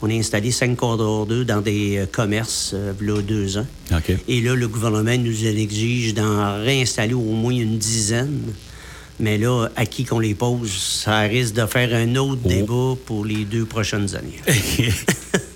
On 0.02 0.11
a 0.11 0.14
installé 0.14 0.50
cinq 0.50 0.76
compteurs 0.76 1.26
d'eau 1.26 1.45
dans 1.45 1.61
des 1.61 1.99
euh, 1.99 2.07
commerces, 2.07 2.73
euh, 2.75 2.92
là, 3.00 3.21
deux 3.21 3.59
ans. 3.59 3.66
Et 4.28 4.40
là, 4.40 4.54
le 4.54 4.66
gouvernement 4.66 5.16
nous 5.19 5.47
exige 5.47 6.14
d'en 6.14 6.62
réinstaller 6.62 7.12
au 7.14 7.21
moins 7.21 7.52
une 7.52 7.76
dizaine. 7.76 8.52
Mais 9.20 9.36
là, 9.38 9.68
à 9.76 9.86
qui 9.86 10.04
qu'on 10.04 10.18
les 10.18 10.34
pose, 10.34 10.70
ça 10.72 11.20
risque 11.20 11.54
de 11.54 11.66
faire 11.66 11.94
un 11.94 12.16
autre 12.16 12.40
Oh. 12.44 12.48
débat 12.48 12.94
pour 13.06 13.24
les 13.24 13.44
deux 13.44 13.66
prochaines 13.66 14.14
années. 14.16 14.40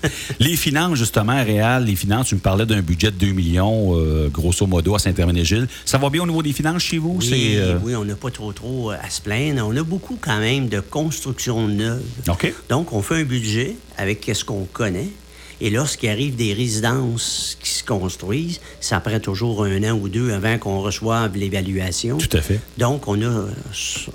les 0.39 0.55
finances, 0.55 0.97
justement, 0.97 1.43
Réal, 1.43 1.85
les 1.85 1.95
finances, 1.95 2.27
tu 2.27 2.35
me 2.35 2.39
parlais 2.39 2.65
d'un 2.65 2.81
budget 2.81 3.11
de 3.11 3.17
2 3.17 3.27
millions, 3.31 3.97
euh, 3.97 4.29
grosso 4.29 4.65
modo, 4.67 4.95
à 4.95 4.99
Saint-Herménégil. 4.99 5.67
Ça 5.83 5.97
va 5.97 6.09
bien 6.09 6.21
au 6.23 6.27
niveau 6.27 6.43
des 6.43 6.53
finances 6.53 6.83
chez 6.83 6.97
vous? 6.97 7.17
Oui, 7.19 7.53
euh, 7.55 7.77
oui, 7.83 7.95
on 7.95 8.05
n'a 8.05 8.15
pas 8.15 8.29
trop 8.31 8.51
trop 8.53 8.91
à 8.91 9.09
se 9.09 9.21
plaindre. 9.21 9.65
On 9.67 9.75
a 9.75 9.83
beaucoup 9.83 10.17
quand 10.21 10.39
même 10.39 10.67
de 10.69 10.79
construction 10.79 11.67
neuve. 11.67 12.03
OK. 12.29 12.53
Donc, 12.69 12.93
on 12.93 13.01
fait 13.01 13.15
un 13.15 13.23
budget 13.23 13.75
avec 13.97 14.29
ce 14.33 14.43
qu'on 14.45 14.65
connaît. 14.71 15.09
Et 15.65 15.71
lorsqu'il 15.71 16.09
arrive 16.09 16.35
des 16.35 16.53
résidences 16.53 17.57
qui 17.59 17.71
se 17.71 17.83
construisent, 17.83 18.59
ça 18.79 18.99
prend 18.99 19.19
toujours 19.19 19.63
un 19.63 19.81
an 19.83 19.97
ou 19.99 20.09
deux 20.09 20.31
avant 20.31 20.59
qu'on 20.59 20.79
reçoive 20.79 21.35
l'évaluation. 21.35 22.19
Tout 22.19 22.37
à 22.37 22.41
fait. 22.41 22.59
Donc, 22.77 23.07
on 23.07 23.19
a, 23.23 23.45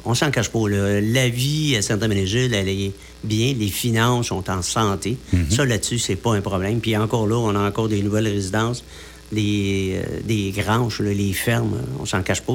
on 0.04 0.14
s'en 0.14 0.30
cache 0.30 0.48
pas. 0.50 0.68
là. 0.68 1.00
La 1.00 1.28
vie 1.28 1.74
à 1.76 1.82
Saint-Aménégil, 1.82 2.54
elle 2.54 2.68
est 2.68 2.92
bien. 3.24 3.52
Les 3.58 3.66
finances 3.66 4.28
sont 4.28 4.48
en 4.48 4.62
santé. 4.62 5.16
Mhm. 5.32 5.50
Ça, 5.50 5.64
là-dessus, 5.64 5.98
c'est 5.98 6.14
pas 6.14 6.34
un 6.36 6.40
problème. 6.40 6.78
Puis 6.78 6.96
encore 6.96 7.26
là, 7.26 7.34
on 7.36 7.56
a 7.56 7.68
encore 7.68 7.88
des 7.88 8.00
nouvelles 8.02 8.28
résidences. 8.28 8.84
Des, 9.32 9.92
euh, 9.94 10.20
des 10.24 10.50
granges, 10.56 11.00
là, 11.00 11.12
les 11.12 11.32
fermes, 11.32 11.76
on 12.00 12.04
s'en 12.06 12.22
cache 12.22 12.42
pas. 12.42 12.54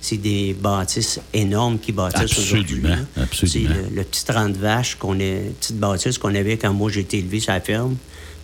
C'est 0.00 0.16
des 0.16 0.54
bâtisses 0.58 1.20
énormes 1.34 1.78
qui 1.78 1.92
bâtissent 1.92 2.22
Absolument, 2.38 2.88
aujourd'hui. 2.88 2.92
absolument. 3.22 3.74
C'est 3.74 3.90
le, 3.90 3.96
le 3.96 4.02
petit 4.04 4.24
30 4.24 4.56
vaches 4.56 4.94
qu'on 4.96 5.16
petite 5.16 5.76
bâtisse 5.78 6.16
qu'on 6.18 6.34
avait 6.34 6.56
quand 6.58 6.72
moi 6.72 6.90
j'ai 6.90 7.00
été 7.00 7.18
élevé 7.18 7.40
sur 7.40 7.52
la 7.52 7.60
ferme, 7.60 7.96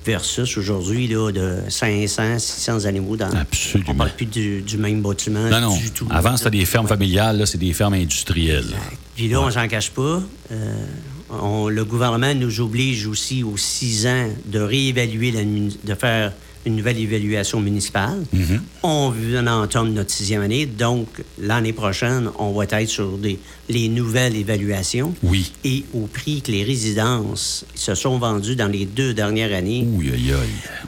versus 0.04 0.56
aujourd'hui 0.56 1.09
de 1.09 1.59
500, 1.68 2.38
600 2.38 2.85
animaux 2.87 3.16
dans. 3.16 3.30
Absolument. 3.30 3.90
On 3.92 3.94
parle 3.94 4.11
plus 4.16 4.26
du, 4.26 4.62
du 4.62 4.76
même 4.78 5.00
bâtiment 5.02 5.49
Non, 5.49 5.61
non. 5.61 5.76
du 5.76 5.90
tout. 5.90 6.06
Avant, 6.11 6.37
c'était 6.37 6.50
des 6.50 6.64
fermes 6.64 6.87
familiales, 6.88 7.38
là, 7.38 7.47
c'est 7.47 7.59
des 7.59 7.73
fermes 7.73 7.94
industrielles. 7.94 8.75
Puis 9.16 9.28
là, 9.28 9.40
on 9.40 9.50
s'en 9.50 9.68
cache 9.68 9.90
pas. 9.90 10.23
Euh, 10.50 10.75
on- 11.30 11.68
le 11.68 11.85
gouvernement 11.85 12.35
nous 12.35 12.61
oblige 12.61 13.06
aussi 13.06 13.42
aux 13.42 13.56
six 13.56 14.06
ans 14.06 14.28
de 14.47 14.59
réévaluer, 14.59 15.30
la 15.30 15.42
de 15.44 15.94
faire 15.99 16.32
une 16.64 16.76
nouvelle 16.76 16.99
évaluation 16.99 17.61
municipale. 17.61 18.23
On 18.83 19.11
vient 19.11 19.42
d'entendre 19.42 19.90
notre 19.90 20.11
sixième 20.11 20.42
année, 20.42 20.66
donc 20.66 21.09
l'année 21.40 21.73
prochaine, 21.73 22.28
on 22.38 22.52
va 22.52 22.64
être 22.64 22.88
sur 22.88 23.19
des, 23.19 23.38
les 23.69 23.88
nouvelles 23.88 24.37
évaluations. 24.37 25.14
Oui. 25.23 25.52
Et 25.64 25.85
au 25.92 26.07
prix 26.07 26.40
que 26.42 26.52
les 26.52 26.62
résidences 26.62 27.64
se 27.75 27.95
sont 27.95 28.19
vendues 28.19 28.57
dans 28.57 28.69
les 28.69 28.85
deux 28.85 29.12
dernières 29.14 29.52
années, 29.52 29.85
Ouh, 29.87 30.00
aïe, 30.02 30.33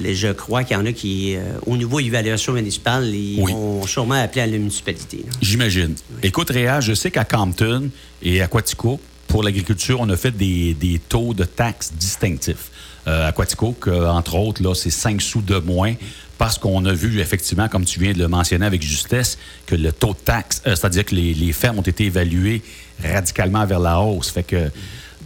aïe. 0.00 0.14
je 0.14 0.28
crois 0.32 0.64
qu'il 0.64 0.76
y 0.76 0.80
en 0.80 0.86
a 0.86 0.92
qui, 0.92 1.34
euh, 1.36 1.40
au 1.66 1.76
niveau 1.76 1.98
évaluation 2.00 2.52
municipale, 2.52 3.06
ils 3.14 3.40
Oui. 3.42 3.52
vont 3.52 3.86
sûrement 3.86 4.14
appeler 4.14 4.42
à 4.42 4.46
la 4.46 4.58
municipalité. 4.58 5.24
J'imagine. 5.42 5.94
Écoute, 6.22 6.50
Réal, 6.50 6.82
je 6.82 6.94
sais 6.94 7.10
qu'à 7.10 7.24
Compton 7.24 7.90
et 8.22 8.40
à 8.42 8.46
Quatico, 8.46 9.00
pour 9.26 9.42
l'agriculture, 9.42 9.98
on 10.00 10.08
a 10.10 10.16
fait 10.16 10.30
des, 10.36 10.74
des 10.74 11.00
taux 11.08 11.34
de 11.34 11.44
taxes 11.44 11.92
distinctifs. 11.98 12.70
Euh, 13.06 13.28
à 13.28 13.32
Quatico, 13.32 13.72
que, 13.78 13.90
entre 13.90 14.34
autres, 14.36 14.62
là, 14.62 14.74
c'est 14.74 14.88
5 14.90 15.20
sous 15.20 15.42
de 15.42 15.58
moins 15.58 15.94
parce 16.38 16.56
qu'on 16.58 16.84
a 16.86 16.92
vu, 16.94 17.20
effectivement, 17.20 17.68
comme 17.68 17.84
tu 17.84 18.00
viens 18.00 18.12
de 18.14 18.18
le 18.18 18.28
mentionner 18.28 18.64
avec 18.64 18.80
justesse, 18.82 19.36
que 19.66 19.74
le 19.76 19.92
taux 19.92 20.14
de 20.14 20.18
taxe, 20.24 20.62
euh, 20.66 20.74
c'est-à-dire 20.74 21.04
que 21.04 21.14
les, 21.14 21.34
les 21.34 21.52
fermes 21.52 21.78
ont 21.78 21.82
été 21.82 22.04
évaluées 22.06 22.62
radicalement 23.02 23.64
vers 23.66 23.78
la 23.80 24.00
hausse. 24.00 24.30
Fait 24.30 24.42
que, 24.42 24.70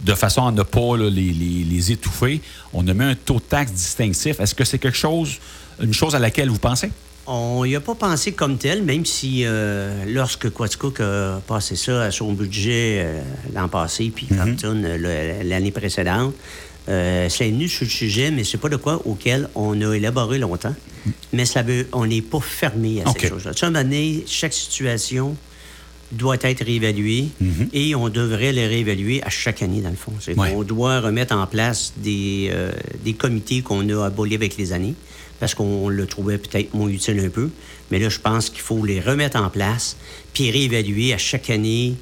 de 0.03 0.13
façon 0.13 0.45
à 0.45 0.51
ne 0.51 0.63
pas 0.63 0.97
là, 0.97 1.09
les, 1.09 1.31
les- 1.31 1.63
les 1.63 1.91
étouffer, 1.91 2.41
on 2.73 2.87
a 2.87 2.93
mis 2.93 3.03
un 3.05 3.15
taux 3.15 3.35
de 3.35 3.39
taxe 3.41 3.71
distinctif. 3.71 4.39
Est-ce 4.39 4.55
que 4.55 4.63
c'est 4.65 4.79
quelque 4.79 4.97
chose, 4.97 5.37
une 5.81 5.93
chose 5.93 6.15
à 6.15 6.19
laquelle 6.19 6.49
vous 6.49 6.59
pensez? 6.59 6.91
On 7.27 7.63
n'y 7.65 7.75
a 7.75 7.81
pas 7.81 7.95
pensé 7.95 8.31
comme 8.33 8.57
tel, 8.57 8.83
même 8.83 9.05
si 9.05 9.43
euh, 9.45 10.03
lorsque 10.07 10.49
Quaticook 10.49 10.99
a 10.99 11.41
passé 11.47 11.75
ça 11.75 12.03
à 12.03 12.11
son 12.11 12.33
budget 12.33 13.01
euh, 13.03 13.21
l'an 13.53 13.67
passé, 13.67 14.11
puis 14.13 14.27
le- 14.31 15.43
l'année 15.43 15.71
précédente, 15.71 16.33
euh, 16.89 17.29
c'est 17.29 17.49
venu 17.49 17.67
sur 17.67 17.85
le 17.85 17.89
sujet, 17.91 18.31
mais 18.31 18.43
c'est 18.43 18.57
pas 18.57 18.69
de 18.69 18.75
quoi 18.75 19.01
auquel 19.05 19.47
on 19.55 19.79
a 19.81 19.95
élaboré 19.95 20.39
longtemps. 20.39 20.73
Mais 21.33 21.45
ça 21.45 21.61
veut, 21.61 21.87
on 21.93 22.05
n'est 22.05 22.21
pas 22.21 22.39
fermé 22.39 23.01
à 23.05 23.11
ces 23.13 23.29
choses-là. 23.29 23.51
Moment 23.63 23.83
donné, 23.83 24.23
chaque 24.27 24.53
situation 24.53 25.35
doit 26.11 26.37
être 26.41 26.65
réévalué 26.65 27.25
et 27.71 27.93
on 27.93 28.09
devrait 28.09 28.51
le 28.51 28.67
réévaluer 28.67 29.21
à 29.23 29.29
chaque 29.29 29.61
année, 29.61 29.81
dans 29.81 29.91
le 29.91 29.95
fond. 29.95 30.13
C'est 30.19 30.37
Ouais. 30.37 30.51
On 30.55 30.63
doit 30.63 30.99
remettre 31.01 31.35
en 31.35 31.45
place 31.45 31.93
des, 31.97 32.49
euh, 32.51 32.71
des 33.05 33.13
comités 33.13 33.61
qu'on 33.61 33.87
a 33.89 34.05
abolis 34.07 34.35
avec 34.35 34.57
les 34.57 34.73
années 34.73 34.95
parce 35.39 35.53
qu'on 35.53 35.87
le 35.87 36.05
trouvait 36.07 36.37
peut-être 36.39 36.73
moins 36.73 36.89
utile 36.89 37.19
un 37.19 37.29
peu. 37.29 37.49
Mais 37.91 37.99
là, 37.99 38.09
je 38.09 38.19
pense 38.19 38.49
qu'il 38.49 38.61
faut 38.61 38.83
les 38.83 38.99
remettre 38.99 39.39
en 39.39 39.49
place 39.49 39.95
puis 40.33 40.49
réévaluer 40.49 41.13
à 41.13 41.17
chaque 41.17 41.49
année 41.51 41.95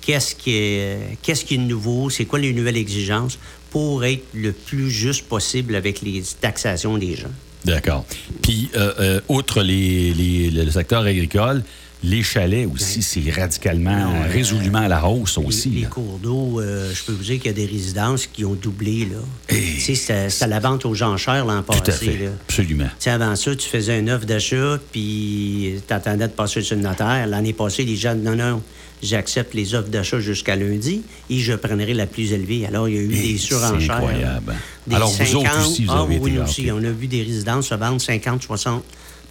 qu'est-ce 0.00 0.34
qui 0.34 0.52
est, 0.54 0.98
qu'est-ce 1.22 1.44
qui 1.44 1.54
est 1.54 1.58
nouveau, 1.58 2.10
c'est 2.10 2.24
quoi 2.24 2.38
les 2.38 2.52
nouvelles 2.52 2.76
exigences 2.76 3.38
pour 3.72 4.04
être 4.04 4.24
le 4.34 4.52
plus 4.52 4.90
juste 4.90 5.24
possible 5.26 5.74
avec 5.74 6.02
les 6.02 6.22
taxations 6.40 6.98
des 6.98 7.16
gens. 7.16 7.30
D'accord. 7.64 8.04
Puis, 8.42 8.68
euh, 8.76 8.92
euh, 9.00 9.20
outre 9.28 9.62
les, 9.62 10.12
les- 10.12 10.50
le 10.50 10.70
secteur 10.70 11.02
agricole, 11.02 11.62
les 12.04 12.24
chalets 12.24 12.66
aussi, 12.66 13.00
c'est 13.00 13.30
radicalement, 13.30 14.12
résolument 14.28 14.80
à 14.80 14.88
la 14.88 15.06
hausse 15.06 15.38
aussi. 15.38 15.68
Les, 15.70 15.82
cours 15.84 16.18
d'eau, 16.20 16.60
euh, 16.60 16.92
je 16.92 17.04
peux 17.04 17.12
vous 17.12 17.22
dire 17.22 17.36
qu'il 17.36 17.46
y 17.46 17.50
a 17.50 17.52
des 17.52 17.64
résidences 17.66 18.26
qui 18.26 18.44
ont 18.44 18.54
doublé. 18.54 19.06
Là. 19.06 19.56
C'était 19.78 20.28
c'était 20.28 20.48
la 20.48 20.58
vente 20.58 20.84
aux 20.84 20.94
gens 20.94 21.16
chers 21.16 21.44
l'an 21.46 21.62
Tout 21.62 21.72
passé. 21.78 21.90
à 21.90 21.92
fait. 21.92 22.24
là. 22.24 22.30
Absolument. 22.48 22.88
Avant 23.06 23.36
ça, 23.36 23.54
tu 23.54 23.68
faisais 23.68 24.00
une 24.00 24.10
offre 24.10 24.26
d'achat, 24.26 24.80
puis 24.90 25.74
tu 25.86 25.94
attendais 25.94 26.26
de 26.26 26.32
passer 26.32 26.60
sur 26.62 26.74
le 26.74 26.82
notaire. 26.82 27.26
L'année 27.28 27.52
passée, 27.52 27.84
les 27.84 27.94
gens 27.96 28.16
non, 28.16 28.34
non, 28.34 28.60
j'accepte 29.02 29.54
les 29.54 29.74
offres 29.74 29.88
d'achat 29.88 30.20
jusqu'à 30.20 30.56
lundi 30.56 31.02
et 31.28 31.38
je 31.38 31.52
prendrai 31.54 31.94
la 31.94 32.06
plus 32.06 32.32
élevée. 32.32 32.66
Alors, 32.66 32.88
il 32.88 32.94
y 32.94 32.98
a 32.98 33.00
eu 33.00 33.12
Et 33.12 33.32
des 33.32 33.38
surenchères. 33.38 33.80
c'est 33.80 33.90
incroyable. 33.90 34.54
Des 34.86 34.94
Alors, 34.96 35.10
vous 35.10 35.34
autres 35.36 35.60
aussi, 35.60 35.84
vous 35.84 35.92
ah, 35.92 36.02
avez 36.02 36.18
oui, 36.18 36.30
été 36.30 36.38
nous 36.38 36.44
aussi. 36.44 36.70
On 36.72 36.84
a 36.84 36.90
vu 36.90 37.06
des 37.06 37.22
résidences 37.22 37.68
se 37.68 37.74
vendre 37.74 38.00
50, 38.00 38.42
60 38.42 38.84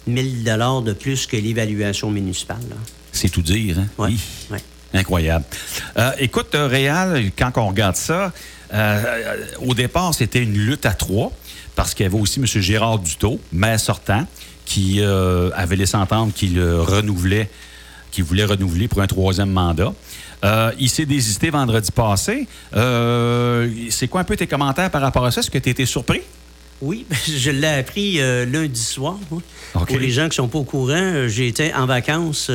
000 0.06 0.82
de 0.82 0.92
plus 0.92 1.26
que 1.26 1.36
l'évaluation 1.36 2.10
municipale. 2.10 2.58
C'est 3.12 3.28
tout 3.28 3.42
dire, 3.42 3.78
hein? 3.78 3.86
Oui. 3.98 4.18
Incroyable. 4.94 5.44
Euh, 5.96 6.12
écoute, 6.18 6.54
euh, 6.54 6.66
Réal, 6.66 7.30
quand 7.38 7.52
on 7.56 7.68
regarde 7.68 7.96
ça, 7.96 8.32
euh, 8.74 9.36
au 9.60 9.74
départ, 9.74 10.12
c'était 10.14 10.42
une 10.42 10.52
lutte 10.52 10.84
à 10.84 10.92
trois, 10.92 11.32
parce 11.74 11.94
qu'il 11.94 12.04
y 12.04 12.06
avait 12.06 12.18
aussi 12.18 12.40
M. 12.40 12.46
Gérard 12.46 12.98
Dutot, 12.98 13.40
maire 13.52 13.80
sortant, 13.80 14.26
qui 14.66 15.00
euh, 15.00 15.50
avait 15.54 15.76
laissé 15.76 15.96
entendre 15.96 16.32
qu'il 16.34 16.60
renouvelait, 16.62 17.48
qu'il 18.12 18.22
voulait 18.22 18.44
renouveler 18.44 18.86
pour 18.86 19.00
un 19.00 19.06
troisième 19.08 19.50
mandat. 19.50 19.92
Euh, 20.44 20.70
il 20.78 20.88
s'est 20.88 21.06
désisté 21.06 21.50
vendredi 21.50 21.90
passé. 21.90 22.46
Euh, 22.76 23.68
c'est 23.90 24.08
quoi 24.08 24.20
un 24.20 24.24
peu 24.24 24.36
tes 24.36 24.46
commentaires 24.46 24.90
par 24.90 25.00
rapport 25.00 25.24
à 25.24 25.30
ça? 25.30 25.40
Est-ce 25.40 25.50
que 25.50 25.58
tu 25.58 25.70
étais 25.70 25.86
surpris? 25.86 26.20
Oui, 26.80 27.06
je 27.26 27.50
l'ai 27.50 27.66
appris 27.66 28.20
euh, 28.20 28.44
lundi 28.44 28.80
soir. 28.80 29.16
Pour 29.72 29.98
les 29.98 30.10
gens 30.10 30.24
qui 30.24 30.30
ne 30.30 30.34
sont 30.34 30.48
pas 30.48 30.58
au 30.58 30.64
courant, 30.64 31.26
j'étais 31.28 31.72
en 31.74 31.86
vacances. 31.86 32.50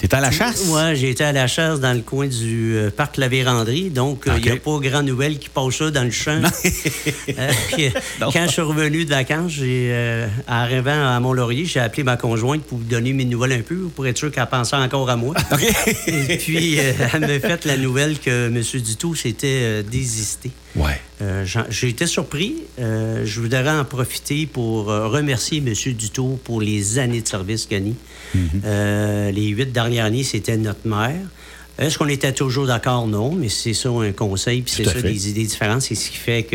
T'es 0.00 0.14
à 0.14 0.20
la 0.20 0.30
chasse? 0.30 0.66
Ouais, 0.68 0.96
j'ai 0.96 1.10
été 1.10 1.24
à 1.24 1.32
la 1.32 1.46
chasse 1.46 1.78
dans 1.78 1.92
le 1.92 2.00
coin 2.00 2.26
du 2.26 2.74
euh, 2.74 2.90
parc 2.90 3.18
La 3.18 3.28
Vérandrie. 3.28 3.90
Donc, 3.90 4.26
euh, 4.26 4.32
il 4.38 4.44
n'y 4.44 4.50
a 4.50 4.56
pas 4.56 4.78
grand 4.78 5.02
nouvelle 5.02 5.38
qui 5.38 5.50
passe 5.50 5.74
ça 5.74 5.90
dans 5.90 6.04
le 6.04 6.10
champ. 6.10 6.40
Euh, 6.40 7.52
puis, 7.72 7.92
quand 8.18 8.46
je 8.46 8.50
suis 8.50 8.62
revenu 8.62 9.04
de 9.04 9.10
vacances, 9.10 9.52
j'ai, 9.52 9.90
euh, 9.92 10.26
en 10.48 10.54
arrivant 10.54 11.06
à 11.06 11.20
Mont-Laurier, 11.20 11.66
j'ai 11.66 11.80
appelé 11.80 12.02
ma 12.02 12.16
conjointe 12.16 12.62
pour 12.62 12.78
lui 12.78 12.86
donner 12.86 13.12
mes 13.12 13.26
nouvelles 13.26 13.52
un 13.52 13.60
peu, 13.60 13.76
pour 13.94 14.06
être 14.06 14.16
sûr 14.16 14.32
qu'elle 14.32 14.46
pensait 14.46 14.76
encore 14.76 15.10
à 15.10 15.16
moi. 15.16 15.34
Et 16.06 16.38
puis, 16.38 16.76
elle 16.76 17.20
m'a 17.20 17.38
fait 17.38 17.66
la 17.66 17.76
nouvelle 17.76 18.18
que 18.18 18.46
M. 18.46 18.62
Dutou 18.82 19.14
s'était 19.14 19.82
désisté. 19.82 20.50
Ouais. 20.76 20.98
Euh, 21.22 21.44
J'ai 21.68 21.88
été 21.88 22.06
surpris. 22.06 22.56
Euh, 22.78 23.24
je 23.24 23.40
voudrais 23.40 23.68
en 23.68 23.84
profiter 23.84 24.46
pour 24.46 24.90
euh, 24.90 25.08
remercier 25.08 25.58
M. 25.58 25.72
Dutour 25.94 26.38
pour 26.38 26.60
les 26.60 26.98
années 26.98 27.20
de 27.20 27.28
service 27.28 27.68
gagnées. 27.68 27.96
Mm-hmm. 28.34 28.40
Euh, 28.64 29.30
les 29.30 29.48
huit 29.48 29.72
dernières 29.72 30.06
années, 30.06 30.24
c'était 30.24 30.56
notre 30.56 30.86
maire. 30.86 31.20
Est-ce 31.78 31.98
qu'on 31.98 32.08
était 32.08 32.32
toujours 32.32 32.66
d'accord? 32.66 33.06
Non, 33.06 33.32
mais 33.34 33.48
c'est 33.48 33.72
ça 33.74 33.88
un 33.88 34.12
conseil, 34.12 34.62
puis 34.62 34.72
c'est 34.74 34.84
ça 34.84 34.92
fait. 34.92 35.02
Des 35.02 35.30
idées 35.30 35.44
différentes, 35.44 35.82
c'est 35.82 35.94
ce 35.94 36.10
qui 36.10 36.16
fait 36.16 36.46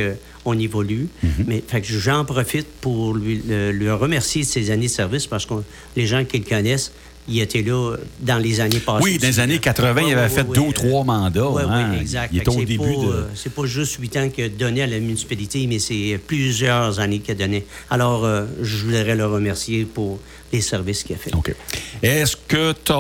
qu'on 0.44 0.58
évolue. 0.60 1.08
Mais 1.48 1.64
fait 1.68 1.82
que 1.82 1.88
j'en 1.88 2.26
profite 2.26 2.68
pour 2.80 3.16
lui, 3.16 3.42
le, 3.48 3.72
le 3.72 3.94
remercier 3.96 4.44
de 4.44 4.48
ses 4.48 4.70
années 4.70 4.86
de 4.86 4.92
service 4.92 5.26
parce 5.26 5.48
que 5.48 5.56
les 5.96 6.06
gens 6.06 6.24
qui 6.26 6.38
le 6.38 6.44
connaissent, 6.46 6.92
il 7.28 7.40
était 7.40 7.62
là 7.62 7.96
dans 8.20 8.38
les 8.38 8.60
années 8.60 8.80
passées. 8.80 9.04
Oui, 9.04 9.18
dans 9.18 9.28
les 9.28 9.40
années 9.40 9.56
là. 9.56 9.60
80, 9.60 10.02
il 10.02 10.14
avait 10.14 10.22
ouais, 10.22 10.30
fait 10.30 10.42
ouais, 10.42 10.56
deux 10.56 10.62
ou 10.62 10.74
trois 10.74 11.04
mandats. 11.04 11.50
Oui, 11.50 11.64
hein. 11.68 11.90
oui, 11.92 12.00
exact. 12.02 12.30
Il 12.34 12.40
était 12.40 12.50
au 12.50 12.64
début 12.64 12.78
pas, 12.78 12.86
de... 12.86 13.12
euh, 13.12 13.24
C'est 13.36 13.54
pas 13.54 13.66
juste 13.66 13.98
huit 14.00 14.16
ans 14.18 14.30
qu'il 14.30 14.44
a 14.44 14.50
donné 14.50 14.84
à 14.84 14.88
la 14.88 15.00
municipalité, 15.00 15.66
mais 15.68 15.80
c'est 15.80 16.20
plusieurs 16.26 17.00
années 17.00 17.20
qu'il 17.20 17.32
a 17.32 17.36
donné. 17.36 17.66
Alors, 17.90 18.26
euh, 18.26 18.46
je 18.62 18.78
voudrais 18.86 19.16
le 19.16 19.26
remercier 19.26 19.86
pour 19.86 20.20
les 20.54 20.62
services 20.62 21.04
qu'il 21.04 21.16
a 21.16 21.20
fait. 21.20 21.34
OK. 21.34 21.54
Est-ce 22.02 22.36
que 22.48 22.74
tu 22.74 22.94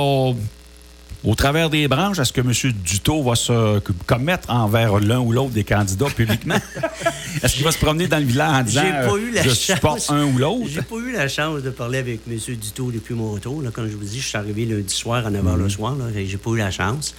Au 1.26 1.34
travers 1.34 1.72
des 1.72 1.88
branches, 1.88 2.20
est-ce 2.20 2.32
que 2.32 2.42
M. 2.42 2.52
Dutot 2.84 3.24
va 3.24 3.36
se 3.36 3.80
commettre 4.06 4.50
envers 4.52 5.00
l'un 5.00 5.20
ou 5.20 5.32
l'autre 5.32 5.52
des 5.54 5.64
candidats 5.64 6.06
publiquement? 6.06 6.60
est-ce 7.44 7.56
qu'il 7.56 7.64
va 7.64 7.72
se 7.72 7.80
promener 7.80 8.08
dans 8.08 8.20
le 8.20 8.26
village 8.26 8.60
en 8.60 8.64
disant 8.64 8.82
pas 8.84 9.10
euh, 9.14 9.18
eu 9.18 9.32
la 9.32 9.42
je 9.42 9.50
chance. 9.50 9.58
supporte 9.60 10.06
un 10.12 10.26
ou 10.26 10.38
l'autre? 10.38 10.68
J'ai 10.70 10.84
pas 10.84 10.96
eu 10.98 11.12
la 11.14 11.28
chance 11.28 11.64
de 11.64 11.70
parler 11.72 11.98
avec 11.98 12.20
M. 12.30 12.38
Dutot 12.38 12.92
depuis 12.92 13.16
mon 13.16 13.32
retour. 13.32 13.62
Là. 13.64 13.72
Comme 13.72 13.90
je 13.90 13.96
vous 13.96 14.04
dis, 14.04 14.20
je 14.20 14.28
suis 14.28 14.38
arrivé 14.38 14.66
lundi 14.66 14.94
soir 14.94 15.26
à 15.26 15.32
9 15.32 15.44
h 15.44 15.56
le 15.58 15.70
soir. 15.70 15.96
Là. 15.96 16.06
J'ai 16.14 16.38
pas 16.38 16.52
eu 16.52 16.58
la 16.58 16.70
chance. 16.70 17.16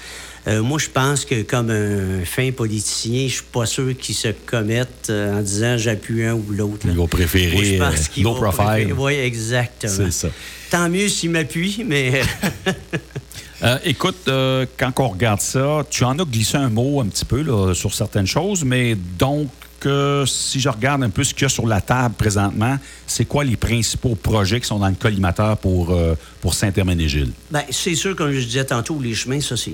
Euh, 0.46 0.62
moi, 0.62 0.78
je 0.78 0.88
pense 0.88 1.24
que 1.24 1.42
comme 1.42 1.70
un 1.70 2.24
fin 2.24 2.52
politicien, 2.52 3.26
je 3.26 3.34
suis 3.34 3.42
pas 3.42 3.66
sûr 3.66 3.96
qu'il 3.98 4.14
se 4.14 4.28
commette 4.28 5.08
euh, 5.10 5.36
en 5.36 5.42
disant 5.42 5.76
j'appuie 5.76 6.24
un 6.24 6.34
ou 6.34 6.44
l'autre. 6.50 6.86
là. 6.86 6.92
Il 6.92 6.98
va 7.00 7.08
préférer, 7.08 7.78
Moi, 7.78 8.32
va 8.34 8.50
profile. 8.50 8.64
préférer- 8.64 8.92
Oui, 8.92 9.14
exactement. 9.14 9.92
C'est 9.92 10.12
ça. 10.12 10.28
Tant 10.70 10.88
mieux 10.88 11.08
s'il 11.08 11.30
m'appuie, 11.30 11.84
mais 11.84 12.20
Euh, 13.62 13.78
écoute, 13.84 14.16
euh, 14.28 14.66
quand 14.78 14.92
on 15.00 15.08
regarde 15.08 15.40
ça, 15.40 15.84
tu 15.88 16.04
en 16.04 16.18
as 16.18 16.24
glissé 16.24 16.56
un 16.56 16.68
mot 16.68 17.00
un 17.00 17.06
petit 17.06 17.24
peu 17.24 17.42
là, 17.42 17.74
sur 17.74 17.94
certaines 17.94 18.26
choses, 18.26 18.64
mais 18.64 18.94
donc, 18.94 19.48
euh, 19.86 20.26
si 20.26 20.60
je 20.60 20.68
regarde 20.68 21.02
un 21.02 21.10
peu 21.10 21.24
ce 21.24 21.32
qu'il 21.32 21.42
y 21.42 21.46
a 21.46 21.48
sur 21.48 21.66
la 21.66 21.80
table 21.80 22.14
présentement, 22.16 22.76
c'est 23.06 23.24
quoi 23.24 23.44
les 23.44 23.56
principaux 23.56 24.14
projets 24.14 24.60
qui 24.60 24.66
sont 24.66 24.78
dans 24.78 24.88
le 24.88 24.94
collimateur 24.94 25.56
pour, 25.58 25.96
pour 26.40 26.54
Saint-Herménégil? 26.54 27.32
Ben, 27.50 27.62
c'est 27.70 27.94
sûr, 27.94 28.14
comme 28.16 28.32
je 28.32 28.44
disais 28.44 28.64
tantôt, 28.64 28.98
les 29.00 29.14
chemins, 29.14 29.40
ça, 29.40 29.56
c'est 29.56 29.72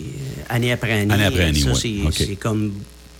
année 0.48 0.72
après 0.72 0.92
année. 0.92 1.14
Année 1.14 1.24
après 1.24 1.44
année, 1.44 1.60
ça, 1.60 1.70
ouais. 1.70 1.74
c'est 1.74 2.06
OK. 2.06 2.14
c'est 2.14 2.36
comme 2.36 2.72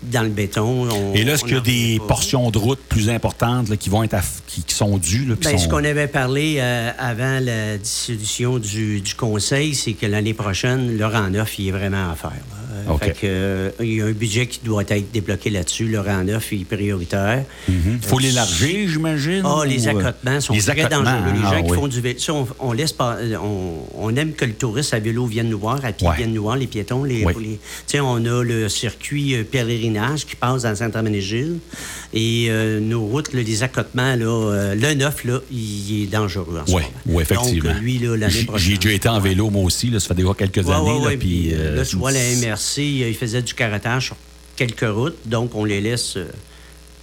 dans 0.05 0.23
le 0.23 0.29
béton. 0.31 0.89
On- 0.91 1.15
Et 1.15 1.25
là, 1.25 1.35
est-ce 1.35 1.45
qu'il 1.45 1.55
y 1.55 1.57
a 1.57 1.61
des 1.61 1.99
pas. 1.99 2.07
portions 2.09 2.51
de 2.51 2.59
route 2.59 2.81
plus 2.89 3.09
importantes 3.11 3.69
là, 3.69 3.77
qui 3.77 3.89
vont 3.91 4.03
être 4.03 4.17
qui, 4.47 4.63
qui 4.63 4.75
sont 4.75 4.99
dues? 4.99 5.25
là, 5.27 5.35
sont- 5.41 5.59
Ce 5.59 5.69
qu'on 5.69 5.85
avait 5.85 6.09
parlé 6.09 6.57
euh, 6.59 6.91
avant 6.99 7.39
la 7.41 7.79
dissolution 7.79 8.59
du, 8.59 9.01
du 9.01 9.15
conseil, 9.15 9.75
c'est 9.75 9.93
que 9.93 10.07
l'année 10.07 10.35
prochaine, 10.35 10.97
le 10.97 11.07
rang 11.07 11.31
neuf, 11.31 11.59
il 11.59 11.69
est 11.69 11.73
vraiment 11.73 12.11
à 12.11 12.15
faire. 12.15 12.31
là. 12.31 12.57
Euh, 12.89 12.99
fait 12.99 13.13
que, 13.13 13.19
euh, 13.25 13.71
il 13.81 13.95
y 13.95 14.01
a 14.03 14.07
un 14.07 14.13
budget 14.13 14.47
qui 14.47 14.61
doit 14.65 14.83
être 14.89 15.13
débloqué 15.13 15.51
là-dessus. 15.51 15.87
Le 15.87 16.01
rang 16.01 16.23
neuf 16.25 16.49
il 16.53 16.63
est 16.63 16.65
prioritaire. 16.65 17.45
Il 17.69 17.75
faut 18.01 18.19
l'élargir, 18.19 18.89
j'imagine? 18.89 19.43
Ah, 19.45 19.63
les 19.67 19.87
ou, 19.87 19.91
euh, 19.97 20.01
accotements 20.01 20.41
sont 20.41 20.53
les 20.55 20.61
très 20.63 20.89
dangereux. 20.89 21.05
Les 21.35 21.39
hein, 21.41 21.43
gens 21.43 21.51
ah, 21.59 21.63
qui 21.63 21.71
oui. 21.71 21.77
font 21.79 21.89
du 21.89 22.01
vélo, 22.01 22.19
on, 22.31 22.47
on 22.61 22.73
laisse 22.73 22.93
pas, 22.93 23.17
euh, 23.17 23.37
on, 23.43 23.79
on 23.95 24.17
aime 24.17 24.33
que 24.33 24.45
le 24.45 24.53
touriste 24.53 24.95
à 24.95 24.99
vélo 25.01 25.27
vienne 25.27 25.49
nous 25.49 25.59
voir, 25.59 25.85
à 25.85 25.93
pied 25.93 26.07
Ouais. 26.09 26.17
vienne 26.17 26.33
nous 26.33 26.43
voir, 26.43 26.57
les 26.57 26.67
piétons. 26.67 27.05
Les, 27.05 27.25
Oui. 27.25 27.33
les- 27.41 27.49
tu 27.53 27.59
sais, 27.87 28.01
on 28.01 28.17
a 28.17 28.43
le 28.43 28.69
circuit 28.69 29.35
euh, 29.35 29.45
pèlerinage 29.45 30.27
qui 30.27 30.37
passe 30.37 30.63
dans 30.63 30.75
Saint-Herménégil. 30.75 31.59
Et 32.15 32.47
euh, 32.51 32.81
nos 32.81 33.07
routes, 33.07 33.33
là, 33.33 33.43
les 33.43 33.63
accotements, 33.63 34.15
là, 34.17 34.27
euh, 34.27 34.75
le 34.75 34.95
neuf, 34.95 35.25
là, 35.25 35.41
il 35.51 36.03
est 36.03 36.07
dangereux 36.07 36.61
en 36.63 36.67
ce 36.67 36.73
Oui, 36.73 36.83
moment. 36.83 36.95
oui, 37.07 37.23
effectivement. 37.23 37.73
Donc, 37.73 37.81
lui, 37.83 37.99
là, 37.99 38.17
l'année 38.17 38.33
J'ai- 38.33 38.45
prochaine. 38.45 38.71
J'ai 38.73 38.77
déjà 38.79 38.95
été 38.95 39.09
en 39.09 39.21
vélo, 39.21 39.49
moi 39.51 39.63
aussi. 39.65 39.89
Là, 39.91 39.99
ça 40.01 40.09
fait 40.09 40.15
déjà 40.15 40.33
quelques 40.37 40.67
Ouais, 40.67 40.75
années. 40.75 40.91
ouais, 40.99 41.07
ouais, 41.07 41.17
puis, 41.17 41.53
euh, 41.53 41.57
euh, 41.59 41.77
là, 41.77 41.85
tu 41.85 41.97
vois, 41.97 42.13
la 42.13 42.21
MRC, 42.21 42.72
euh, 42.81 43.09
ils 43.09 43.15
faisaient 43.17 43.43
du 43.43 43.55
carottage 43.55 44.07
sur 44.07 44.17
quelques 44.57 44.89
routes, 44.89 45.17
donc 45.27 45.55
on 45.55 45.65
les 45.65 45.81
laisse 45.81 46.17
euh, 46.17 46.27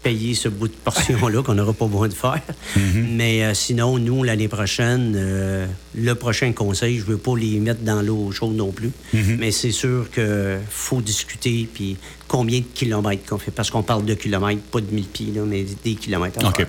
payer 0.01 0.33
ce 0.33 0.47
bout 0.47 0.69
de 0.69 0.73
portion-là 0.83 1.43
qu'on 1.43 1.55
n'aura 1.55 1.73
pas 1.73 1.85
besoin 1.87 2.07
de 2.07 2.13
faire. 2.13 2.41
Mm-hmm. 2.77 3.05
Mais 3.11 3.43
euh, 3.43 3.53
sinon, 3.53 3.99
nous, 3.99 4.23
l'année 4.23 4.47
prochaine, 4.47 5.13
euh, 5.17 5.65
le 5.93 6.15
prochain 6.15 6.53
conseil, 6.53 6.99
je 6.99 7.03
veux 7.03 7.17
pas 7.17 7.35
les 7.35 7.59
mettre 7.59 7.81
dans 7.81 8.01
l'eau 8.01 8.31
chaude 8.31 8.55
non 8.55 8.71
plus, 8.71 8.91
Mm-hmm. 9.13 9.37
mais 9.37 9.51
c'est 9.51 9.71
sûr 9.71 10.09
qu'il 10.13 10.59
faut 10.69 11.01
discuter, 11.01 11.67
puis 11.73 11.97
combien 12.27 12.59
de 12.59 12.65
kilomètres 12.73 13.27
qu'on 13.27 13.37
fait, 13.39 13.51
parce 13.51 13.69
qu'on 13.69 13.83
parle 13.83 14.05
de 14.05 14.13
kilomètres, 14.13 14.61
pas 14.71 14.79
de 14.79 14.91
mille 14.91 15.05
pieds, 15.07 15.33
là, 15.35 15.41
mais 15.45 15.65
des 15.83 15.95
kilomètres. 15.95 16.39
à. 16.45 16.65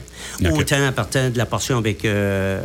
Autant 0.52 0.84
à 0.86 0.92
partir 0.92 1.30
de 1.30 1.38
la 1.38 1.46
portion 1.46 1.78
avec... 1.78 2.04
euh, 2.04 2.60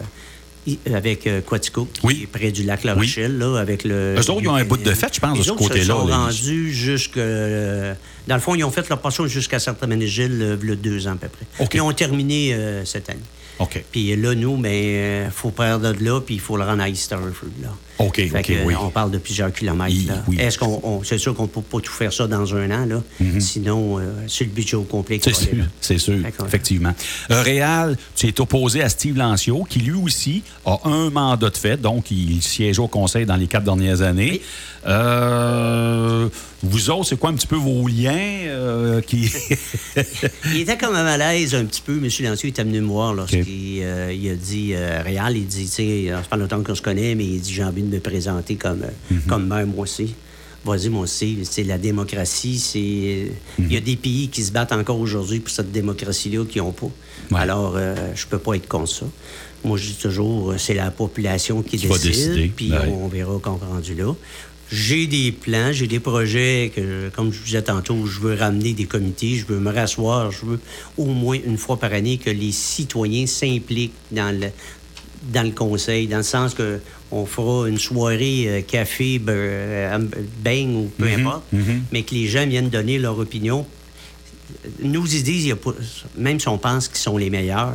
avec 0.93 1.27
euh, 1.27 1.41
Quatico, 1.41 1.85
qui 1.93 2.01
Oui. 2.03 2.19
est 2.23 2.27
près 2.27 2.51
du 2.51 2.63
lac 2.63 2.83
La 2.83 2.93
Rochelle, 2.93 3.37
là, 3.37 3.57
avec 3.59 3.83
le... 3.83 4.15
Eux 4.15 4.29
autres, 4.31 4.41
ils 4.41 4.47
ont 4.47 4.55
un 4.55 4.63
bout 4.65 4.77
de 4.77 4.91
fête, 4.93 5.13
je 5.15 5.19
pense, 5.19 5.37
de 5.37 5.43
ce 5.43 5.51
côté-là, 5.51 5.85
sont 5.85 6.07
là. 6.07 6.17
rendus 6.17 6.71
jusque 6.73 7.17
euh, 7.17 7.93
Dans 8.27 8.35
le 8.35 8.41
fond, 8.41 8.55
ils 8.55 8.63
ont 8.63 8.71
fait 8.71 8.87
leur 8.89 8.99
passion 8.99 9.27
jusqu'à 9.27 9.59
Saint-Ménégil, 9.59 10.41
euh, 10.41 10.57
il 10.61 10.69
y 10.69 10.71
a 10.71 10.75
deux 10.75 11.07
ans 11.07 11.11
à 11.11 11.15
peu 11.15 11.27
près. 11.27 11.67
Ils 11.73 11.81
ont 11.81 11.93
terminé 11.93 12.57
cette 12.85 13.09
année. 13.09 13.19
OK. 13.59 13.83
Puis 13.91 14.15
là, 14.15 14.35
nous, 14.35 14.61
il 14.65 15.29
faut 15.31 15.51
perdre 15.51 15.93
de 15.93 16.03
là, 16.03 16.19
puis 16.21 16.35
il 16.35 16.41
faut 16.41 16.57
le 16.57 16.63
rendre 16.63 16.81
à 16.83 16.89
East 16.89 17.11
Rutherford, 17.13 17.49
là. 17.61 17.69
OK, 17.97 18.15
Fait 18.15 18.29
OK, 18.39 18.41
que, 18.43 18.65
oui. 18.65 18.73
On 18.81 18.89
parle 18.89 19.11
de 19.11 19.17
plusieurs 19.17 19.53
kilomètres. 19.53 19.93
Oui, 19.95 20.05
là. 20.07 20.23
oui. 20.27 20.37
Est-ce 20.39 20.57
qu'on, 20.57 20.79
on- 20.83 21.03
c'est 21.03 21.17
sûr 21.17 21.33
qu'on 21.33 21.43
ne 21.43 21.47
peut 21.47 21.61
pas 21.61 21.79
tout 21.79 21.91
faire 21.93 22.11
ça 22.11 22.27
dans 22.27 22.53
un 22.55 22.69
an, 22.71 22.85
là. 22.85 23.01
Sinon, 23.39 23.99
euh, 23.99 24.03
c'est 24.27 24.43
le 24.45 24.49
budget 24.51 24.75
au 24.75 24.83
complet 24.83 25.15
Mhm. 25.17 25.21
C'est 25.23 25.33
sûr, 25.33 25.55
là. 25.57 25.63
c'est 25.81 25.97
sûr, 25.97 26.15
effectivement. 26.45 26.93
Euh, 27.31 27.41
Réal, 27.41 27.95
tu 28.15 28.27
es 28.27 28.41
opposé 28.41 28.81
à 28.81 28.89
Steve 28.89 29.17
Lancio, 29.17 29.63
qui 29.69 29.79
lui 29.79 29.93
aussi 29.97 30.43
a 30.65 30.77
un 30.85 31.09
mandat 31.09 31.49
de 31.49 31.57
fait, 31.57 31.77
donc 31.79 32.11
il 32.11 32.41
siège 32.41 32.79
au 32.79 32.87
conseil 32.87 33.25
dans 33.25 33.35
les 33.37 33.47
quatre 33.47 33.63
dernières 33.63 34.01
années. 34.01 34.31
Oui. 34.33 34.41
Euh, 34.87 36.27
vous 36.63 36.89
autres, 36.89 37.05
c'est 37.09 37.19
quoi 37.19 37.29
un 37.29 37.33
petit 37.35 37.47
peu 37.47 37.55
vos 37.57 37.87
liens 37.87 38.13
euh, 38.17 39.01
qui... 39.01 39.29
Il 40.53 40.61
était 40.61 40.77
comme 40.77 40.95
à 40.95 41.03
malaise 41.03 41.53
un 41.53 41.65
petit 41.65 41.81
peu. 41.81 41.93
M. 41.97 42.03
Lancieux 42.21 42.49
est 42.49 42.59
venu 42.63 42.81
me 42.81 42.87
voir 42.87 43.13
lorsqu'il 43.13 43.43
euh, 43.83 44.11
il 44.13 44.29
a 44.29 44.35
dit 44.35 44.71
euh, 44.73 45.01
Réal, 45.03 45.37
il 45.37 45.45
dit, 45.45 45.65
tu 45.65 45.71
sais, 45.71 46.05
ça 46.09 46.21
fait 46.23 46.29
pas 46.29 46.37
longtemps 46.37 46.63
qu'on 46.63 46.75
se 46.75 46.81
connaît, 46.81 47.13
mais 47.15 47.25
il 47.25 47.41
dit 47.41 47.53
j'ai 47.53 47.63
envie 47.63 47.83
de 47.83 47.93
me 47.93 47.99
présenter 47.99 48.55
comme, 48.55 48.83
euh, 48.83 49.15
comme 49.27 49.47
maire, 49.47 49.67
moi 49.67 49.83
aussi. 49.83 50.15
Vas-y, 50.63 50.89
moi 50.89 51.01
aussi. 51.01 51.37
C'est 51.43 51.63
la 51.63 51.77
démocratie. 51.77 52.57
C'est 52.57 53.31
Il 53.59 53.71
y 53.71 53.77
a 53.77 53.81
des 53.81 53.95
pays 53.97 54.29
qui 54.29 54.41
se 54.43 54.51
battent 54.51 54.71
encore 54.71 54.99
aujourd'hui 54.99 55.39
pour 55.39 55.51
cette 55.53 55.71
démocratie-là 55.71 56.43
qui 56.45 56.57
n'ont 56.57 56.71
pas. 56.71 56.87
Ouais. 57.31 57.39
Alors, 57.39 57.77
je 58.15 58.25
peux 58.25 58.39
pas 58.39 58.55
être 58.55 58.67
contre 58.67 58.89
ça. 58.91 59.05
Moi, 59.63 59.77
je 59.77 59.87
dis 59.89 59.93
toujours, 60.01 60.55
c'est 60.57 60.73
la 60.73 60.89
population 60.89 61.61
qui, 61.61 61.77
Qui 61.77 61.87
décide. 61.87 62.01
décider. 62.11 62.51
Puis 62.55 62.71
Ouais. 62.71 62.77
on 62.99 63.07
verra 63.07 63.37
quand 63.41 63.59
on 63.61 63.65
est 63.65 63.71
rendu 63.73 63.93
là. 63.93 64.11
J'ai 64.71 65.05
des 65.07 65.31
plans, 65.31 65.71
j'ai 65.71 65.85
des 65.87 65.99
projets 65.99 66.71
que, 66.75 67.09
comme 67.09 67.31
je 67.31 67.37
vous 67.39 67.45
disais 67.45 67.61
tantôt, 67.61 68.07
je 68.07 68.19
veux 68.19 68.33
ramener 68.35 68.73
des 68.73 68.85
comités, 68.85 69.35
je 69.35 69.45
veux 69.45 69.59
me 69.59 69.71
rasseoir, 69.71 70.31
je 70.31 70.45
veux 70.45 70.59
au 70.97 71.05
moins 71.05 71.37
une 71.45 71.57
fois 71.57 71.77
par 71.77 71.93
année 71.93 72.17
que 72.17 72.31
les 72.31 72.51
citoyens 72.51 73.27
s'impliquent 73.27 73.93
dans 74.11 74.35
le, 74.37 74.47
dans 75.31 75.43
le 75.43 75.51
conseil, 75.51 76.07
dans 76.07 76.17
le 76.17 76.23
sens 76.23 76.53
que 76.55 76.79
on 77.11 77.27
fera 77.27 77.69
une 77.69 77.77
soirée 77.77 78.45
euh, 78.47 78.61
café, 78.61 79.19
be- 79.19 79.25
euh, 79.29 79.99
bang 80.43 80.69
ou 80.75 80.91
peu 80.97 81.05
importe, 81.21 81.43
mais 81.91 82.01
que 82.01 82.15
les 82.15 82.25
gens 82.27 82.47
viennent 82.47 82.69
donner 82.69 82.97
leur 82.97 83.19
opinion. 83.19 83.65
Nous, 84.81 85.05
ils 85.13 85.23
disent, 85.23 85.43
il 85.45 85.49
y 85.49 85.51
a 85.51 85.55
pas- 85.55 85.75
même 86.17 86.39
si 86.39 86.47
on 86.47 86.57
pense 86.57 86.87
qu'ils 86.87 86.97
sont 86.97 87.17
les 87.17 87.29
meilleurs, 87.29 87.73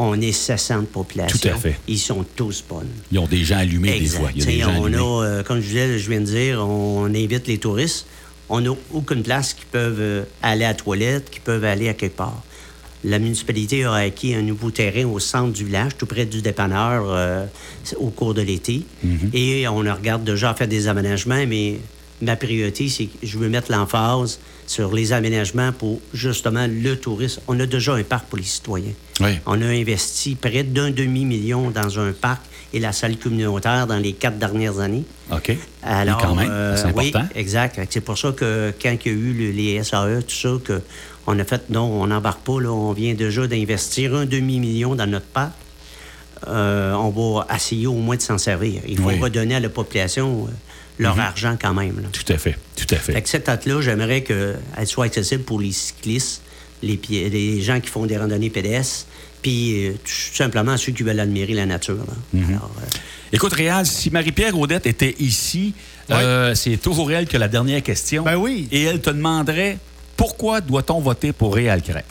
on 0.00 0.18
est 0.20 0.32
60 0.32 0.88
populations. 0.88 1.38
Tout 1.38 1.48
à 1.48 1.54
fait. 1.58 1.76
Ils 1.88 1.98
sont 1.98 2.24
tous 2.36 2.64
bonnes. 2.66 2.88
Ils 3.12 3.18
ont 3.18 3.26
des 3.26 3.44
gens 3.44 3.58
allumés 3.58 3.90
des 3.90 3.96
Exact. 3.96 4.18
fois. 4.20 4.30
Il 4.34 4.40
y 4.40 4.42
a 4.42 4.46
des 4.46 4.60
gens 4.60 4.80
on 4.80 4.84
allumés. 4.84 4.96
a, 4.98 5.22
euh, 5.24 5.42
comme 5.42 5.60
je 5.60 5.66
disais, 5.66 5.98
je 5.98 6.08
viens 6.08 6.20
de 6.20 6.24
dire, 6.26 6.64
on 6.66 7.06
invite 7.06 7.46
les 7.48 7.58
touristes. 7.58 8.06
On 8.48 8.60
n'a 8.60 8.70
aucune 8.94 9.22
place 9.22 9.52
qui 9.52 9.64
peuvent 9.70 10.00
euh, 10.00 10.24
aller 10.42 10.64
à 10.64 10.68
la 10.68 10.74
toilette, 10.74 11.28
qui 11.30 11.40
peuvent 11.40 11.64
aller 11.64 11.88
à 11.88 11.94
quelque 11.94 12.16
part. 12.16 12.42
La 13.04 13.18
municipalité 13.18 13.84
a 13.84 13.92
acquis 13.94 14.34
un 14.34 14.42
nouveau 14.42 14.70
terrain 14.70 15.04
au 15.04 15.18
centre 15.20 15.52
du 15.52 15.64
village, 15.64 15.92
tout 15.98 16.06
près 16.06 16.26
du 16.26 16.42
dépanneur, 16.42 17.04
euh, 17.08 17.46
au 17.96 18.08
cours 18.10 18.34
de 18.34 18.42
l'été. 18.42 18.82
Mhm. 19.04 19.30
Et 19.34 19.68
on 19.68 19.78
regarde 19.78 20.24
déjà 20.24 20.54
faire 20.54 20.66
des 20.68 20.88
aménagements, 20.88 21.44
mais 21.46 21.78
ma 22.22 22.36
priorité, 22.36 22.88
c'est 22.88 23.06
que 23.06 23.26
je 23.26 23.38
veux 23.38 23.48
mettre 23.48 23.70
l'emphase 23.70 24.38
sur 24.66 24.92
les 24.92 25.12
aménagements 25.12 25.72
pour 25.72 26.00
justement 26.12 26.66
le 26.68 26.96
tourisme. 26.96 27.40
On 27.48 27.58
a 27.60 27.66
déjà 27.66 27.94
un 27.94 28.02
parc 28.02 28.26
pour 28.26 28.38
les 28.38 28.44
citoyens. 28.44 28.92
Oui. 29.20 29.38
On 29.46 29.60
a 29.62 29.66
investi 29.66 30.34
près 30.34 30.62
d'un 30.62 30.90
demi-million 30.90 31.70
dans 31.70 31.98
un 31.98 32.12
parc 32.12 32.42
et 32.74 32.80
la 32.80 32.92
salle 32.92 33.16
communautaire 33.16 33.86
dans 33.86 33.96
les 33.96 34.12
quatre 34.12 34.38
dernières 34.38 34.78
années. 34.78 35.04
OK. 35.32 35.56
Alors, 35.82 36.18
Mais 36.18 36.22
quand 36.22 36.34
même, 36.34 36.50
euh, 36.50 36.76
c'est 36.76 36.88
important. 36.88 37.20
Oui, 37.34 37.40
exact. 37.40 37.80
C'est 37.88 38.02
pour 38.02 38.18
ça 38.18 38.32
que 38.32 38.74
quand 38.82 38.94
il 39.06 39.10
y 39.12 39.14
a 39.14 39.18
eu 39.18 39.32
le- 39.32 39.50
les 39.52 39.82
SAE, 39.82 40.20
tout 40.22 40.34
ça, 40.34 40.50
que 40.62 40.82
on 41.26 41.38
a 41.38 41.44
fait 41.44 41.70
non, 41.70 41.84
on 42.02 42.06
n'embarque 42.06 42.40
pas, 42.40 42.60
là, 42.60 42.70
on 42.70 42.92
vient 42.92 43.14
déjà 43.14 43.46
d'investir 43.46 44.14
un 44.14 44.26
demi-million 44.26 44.94
dans 44.94 45.06
notre 45.06 45.26
parc. 45.26 45.52
Euh, 46.46 46.92
on 46.94 47.08
va 47.10 47.46
essayer 47.54 47.86
au 47.86 47.94
moins 47.94 48.16
de 48.16 48.22
s'en 48.22 48.38
servir. 48.38 48.82
Il 48.86 48.96
faut 48.98 49.08
Oui. 49.08 49.18
redonner 49.18 49.56
à 49.56 49.60
la 49.60 49.68
population 49.68 50.46
leur 50.98 51.18
argent 51.20 51.56
quand 51.60 51.74
même. 51.74 52.00
là. 52.00 52.08
Tout 52.12 52.32
à 52.32 52.38
fait, 52.38 52.56
tout 52.76 52.92
à 52.94 52.96
fait. 52.98 53.12
Fait 53.12 53.22
que 53.22 53.28
cette 53.28 53.48
hâte-là, 53.48 53.80
j'aimerais 53.80 54.22
qu'elle 54.22 54.58
soit 54.86 55.06
accessible 55.06 55.44
pour 55.44 55.60
les 55.60 55.72
cyclistes, 55.72 56.42
les, 56.82 56.98
les 57.10 57.60
gens 57.60 57.80
qui 57.80 57.88
font 57.88 58.06
des 58.06 58.16
randonnées 58.16 58.50
pédestres, 58.50 59.06
puis 59.42 59.86
euh, 59.86 59.92
tout 59.92 60.34
simplement 60.36 60.76
ceux 60.76 60.92
qui 60.92 61.02
veulent 61.02 61.20
admirer 61.20 61.54
la 61.54 61.66
nature. 61.66 61.98
Alors, 62.34 62.70
euh, 62.82 62.86
Écoute, 63.32 63.52
Réal, 63.52 63.86
si 63.86 64.10
Marie-Pierre 64.10 64.58
Audette 64.58 64.86
était 64.86 65.14
ici, 65.18 65.74
euh, 66.10 66.54
c'est 66.54 66.76
toujours 66.78 67.12
elle 67.12 67.26
qui 67.26 67.36
a 67.36 67.38
la 67.38 67.48
dernière 67.48 67.82
question. 67.82 68.24
Ben 68.24 68.36
oui. 68.36 68.68
Et 68.72 68.84
elle 68.84 69.00
te 69.00 69.10
demanderait 69.10 69.78
pourquoi 70.16 70.60
doit-on 70.60 71.00
voter 71.00 71.32
pour 71.32 71.54
Réal 71.54 71.82
Crêpe? 71.82 72.06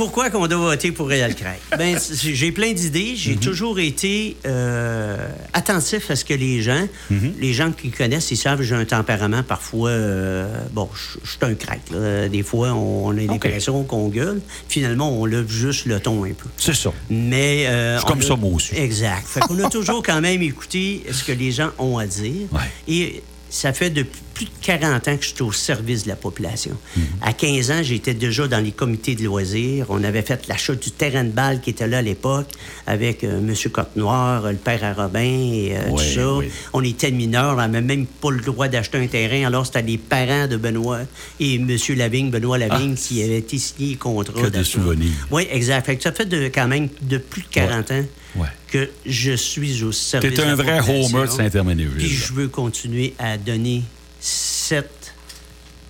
Pourquoi 0.00 0.30
qu'on 0.30 0.46
doit 0.46 0.56
voter 0.56 0.92
pour 0.92 1.08
Réal 1.08 1.34
Craig? 1.34 1.58
Ben, 1.78 1.98
j'ai 2.22 2.52
plein 2.52 2.72
d'idées. 2.72 3.12
J'ai 3.16 3.36
toujours 3.36 3.78
été 3.78 4.34
euh, 4.46 5.28
attentif 5.52 6.10
à 6.10 6.16
ce 6.16 6.24
que 6.24 6.32
les 6.32 6.62
gens, 6.62 6.88
les 7.10 7.52
gens 7.52 7.70
qui 7.70 7.90
connaissent, 7.90 8.30
ils 8.30 8.38
savent 8.38 8.60
que 8.60 8.64
j'ai 8.64 8.74
un 8.74 8.86
tempérament 8.86 9.42
parfois. 9.42 9.90
euh, 9.90 10.54
bon, 10.72 10.88
je 10.94 11.28
suis 11.30 11.38
un 11.42 11.52
crack. 11.54 11.80
là. 11.90 12.30
Des 12.30 12.42
fois, 12.42 12.72
on, 12.72 13.10
a 13.10 13.14
des 13.20 13.28
OK. 13.28 13.40
pressions 13.40 13.84
qu'on 13.84 14.08
gueule. 14.08 14.40
Finalement, 14.70 15.12
on 15.20 15.26
lève 15.26 15.50
juste 15.50 15.84
le 15.84 16.00
ton 16.00 16.24
un 16.24 16.32
peu. 16.32 16.48
C'est 16.56 16.74
ça. 16.74 16.94
Mais. 17.10 17.66
euh, 17.66 17.98
C'est 17.98 18.06
comme 18.06 18.20
a- 18.20 18.22
ça, 18.22 18.36
moi 18.36 18.52
aussi. 18.54 18.74
Exact. 18.76 19.26
Fait 19.26 19.40
qu'on 19.40 19.62
a 19.62 19.68
toujours 19.68 20.02
quand 20.02 20.22
même 20.22 20.40
écouté 20.40 21.02
ce 21.12 21.24
que 21.24 21.32
les 21.32 21.52
gens 21.52 21.72
ont 21.78 21.98
à 21.98 22.06
dire. 22.06 22.48
Ouais. 22.52 22.60
Et 22.88 23.22
ça 23.50 23.72
fait 23.72 23.90
depuis 23.90 24.20
plus 24.34 24.44
de 24.46 24.50
40 24.62 25.08
ans 25.08 25.16
que 25.18 25.22
je 25.24 25.34
suis 25.34 25.42
au 25.42 25.52
service 25.52 26.04
de 26.04 26.08
la 26.08 26.16
population. 26.16 26.74
Mhm. 26.96 27.02
À 27.20 27.32
15 27.34 27.70
ans, 27.72 27.82
j'étais 27.82 28.14
déjà 28.14 28.48
dans 28.48 28.62
les 28.64 28.70
comités 28.72 29.14
de 29.14 29.24
loisirs. 29.24 29.86
On 29.90 30.02
avait 30.02 30.22
fait 30.22 30.46
l'achat 30.48 30.74
du 30.74 30.90
terrain 30.92 31.24
de 31.24 31.30
balle 31.30 31.60
qui 31.60 31.70
était 31.70 31.86
là 31.86 31.98
à 31.98 32.02
l'époque 32.02 32.48
avec 32.86 33.22
euh, 33.24 33.38
M. 33.38 33.54
Côte-Noir, 33.70 34.50
le 34.50 34.56
père 34.56 34.82
à 34.84 34.94
Robin 34.94 35.20
et 35.20 35.76
euh, 35.76 35.90
tout 35.90 35.98
ça. 35.98 36.48
On 36.72 36.82
était 36.82 37.10
mineurs, 37.10 37.54
on 37.54 37.56
n'avait 37.56 37.82
même 37.82 38.06
pas 38.06 38.30
le 38.30 38.40
droit 38.40 38.68
d'acheter 38.68 38.98
un 38.98 39.06
terrain. 39.08 39.46
Alors, 39.46 39.66
c'était 39.66 39.82
les 39.82 39.98
parents 39.98 40.46
de 40.46 40.56
Benoît 40.56 41.00
et 41.38 41.56
M. 41.56 41.76
Lavigne, 41.96 42.30
Benoît 42.30 42.56
Lavigne, 42.56 42.94
Ah, 42.96 43.00
qui 43.08 43.22
avaient 43.22 43.38
été 43.38 43.58
signé 43.58 43.92
le 43.92 43.98
contrat. 43.98 44.40
que 44.40 44.46
de 44.46 44.62
souvenirs. 44.62 45.10
Oui, 45.30 45.46
exact. 45.50 45.84
Fait 45.84 45.96
que 45.96 46.02
ça 46.02 46.12
fait 46.12 46.24
de, 46.26 46.44
quand 46.48 46.68
même 46.68 46.88
de 47.02 47.18
plus 47.18 47.42
de 47.42 47.48
40 47.50 47.90
ans 47.90 48.04
Ouais. 48.36 48.46
Que 48.70 48.88
je 49.04 49.32
suis 49.32 49.82
au 49.82 49.92
service 49.92 50.38
un 50.38 50.42
de 50.42 50.48
la 50.48 50.54
vrai 50.54 50.80
homer 50.80 51.26
de 51.26 51.30
Saint-Herménégil. 51.30 51.96
Puis 51.96 52.08
je 52.08 52.32
veux 52.32 52.48
continuer 52.48 53.14
à 53.18 53.36
donner 53.36 53.82
cette 54.20 55.14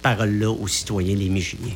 parole-là 0.03 0.51
aux 0.51 0.69
citoyens, 0.69 1.16
les 1.16 1.29
Migiliens. 1.29 1.75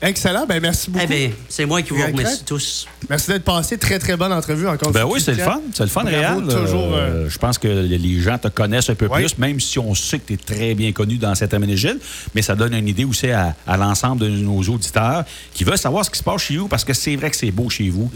Excellent. 0.00 0.46
Ben, 0.46 0.60
merci 0.60 0.90
beaucoup. 0.90 1.04
Eh 1.04 1.12
bien, 1.12 1.30
c'est 1.48 1.66
moi 1.66 1.82
qui 1.82 1.92
vous 1.92 2.00
remercie 2.06 2.44
tous. 2.44 2.86
Merci 3.10 3.28
d'être 3.30 3.42
passé. 3.42 3.76
Très, 3.78 3.98
très 3.98 4.16
bonne 4.16 4.32
entrevue 4.32 4.68
encore. 4.68 4.92
Ben 4.92 5.00
une 5.00 5.06
fois, 5.06 5.14
oui, 5.16 5.20
c'est 5.20 5.32
le 5.34 5.42
fun. 5.42 5.60
C'est 5.74 5.82
le 5.82 5.88
fun, 5.88 6.04
Réal. 6.04 6.42
toujours, 6.44 6.94
Euh, 6.94 7.24
euh, 7.24 7.28
je 7.28 7.36
pense 7.38 7.58
que 7.58 7.66
les 7.66 8.20
gens 8.20 8.38
te 8.38 8.46
connaissent 8.48 8.90
un 8.90 8.94
peu 8.94 9.06
Ouais. 9.08 9.22
plus, 9.22 9.36
même 9.38 9.58
si 9.58 9.78
on 9.80 9.94
sait 9.96 10.20
que 10.20 10.26
tu 10.28 10.34
es 10.34 10.36
très 10.36 10.74
bien 10.76 10.92
connu 10.92 11.16
dans 11.16 11.34
cet 11.34 11.52
aménégile. 11.52 11.98
Mais 12.34 12.42
ça 12.42 12.54
donne 12.54 12.74
une 12.74 12.86
idée 12.86 13.04
aussi 13.04 13.28
à, 13.30 13.56
à 13.66 13.76
l'ensemble 13.76 14.20
de 14.22 14.28
nos 14.28 14.60
auditeurs 14.62 15.24
qui 15.52 15.64
veulent 15.64 15.78
savoir 15.78 16.04
ce 16.04 16.10
qui 16.10 16.18
se 16.18 16.24
passe 16.24 16.42
chez 16.42 16.56
vous, 16.58 16.68
parce 16.68 16.84
que 16.84 16.94
c'est 16.94 17.16
vrai 17.16 17.30
que 17.30 17.36
c'est 17.36 17.50
beau 17.50 17.68
chez 17.68 17.88
vous. 17.90 18.08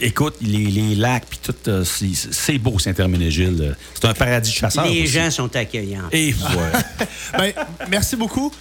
Écoute, 0.00 0.34
les, 0.42 0.66
les 0.66 0.94
lacs, 0.94 1.24
puis 1.28 1.40
tout, 1.42 1.54
euh, 1.68 1.84
c'est 1.84 2.58
beau, 2.58 2.78
Saint-Herménégil. 2.78 3.74
C'est 3.94 4.04
un 4.06 4.14
paradis 4.14 4.50
de 4.50 4.56
chasseurs. 4.56 4.84
les 4.86 5.02
aussi. 5.02 5.06
gens 5.08 5.30
sont 5.32 5.56
accueillants. 5.56 6.08
Et 6.12 6.30
voilà. 6.32 6.78
Ben, 7.36 7.52
merci 7.90 8.14
beaucoup. 8.16 8.52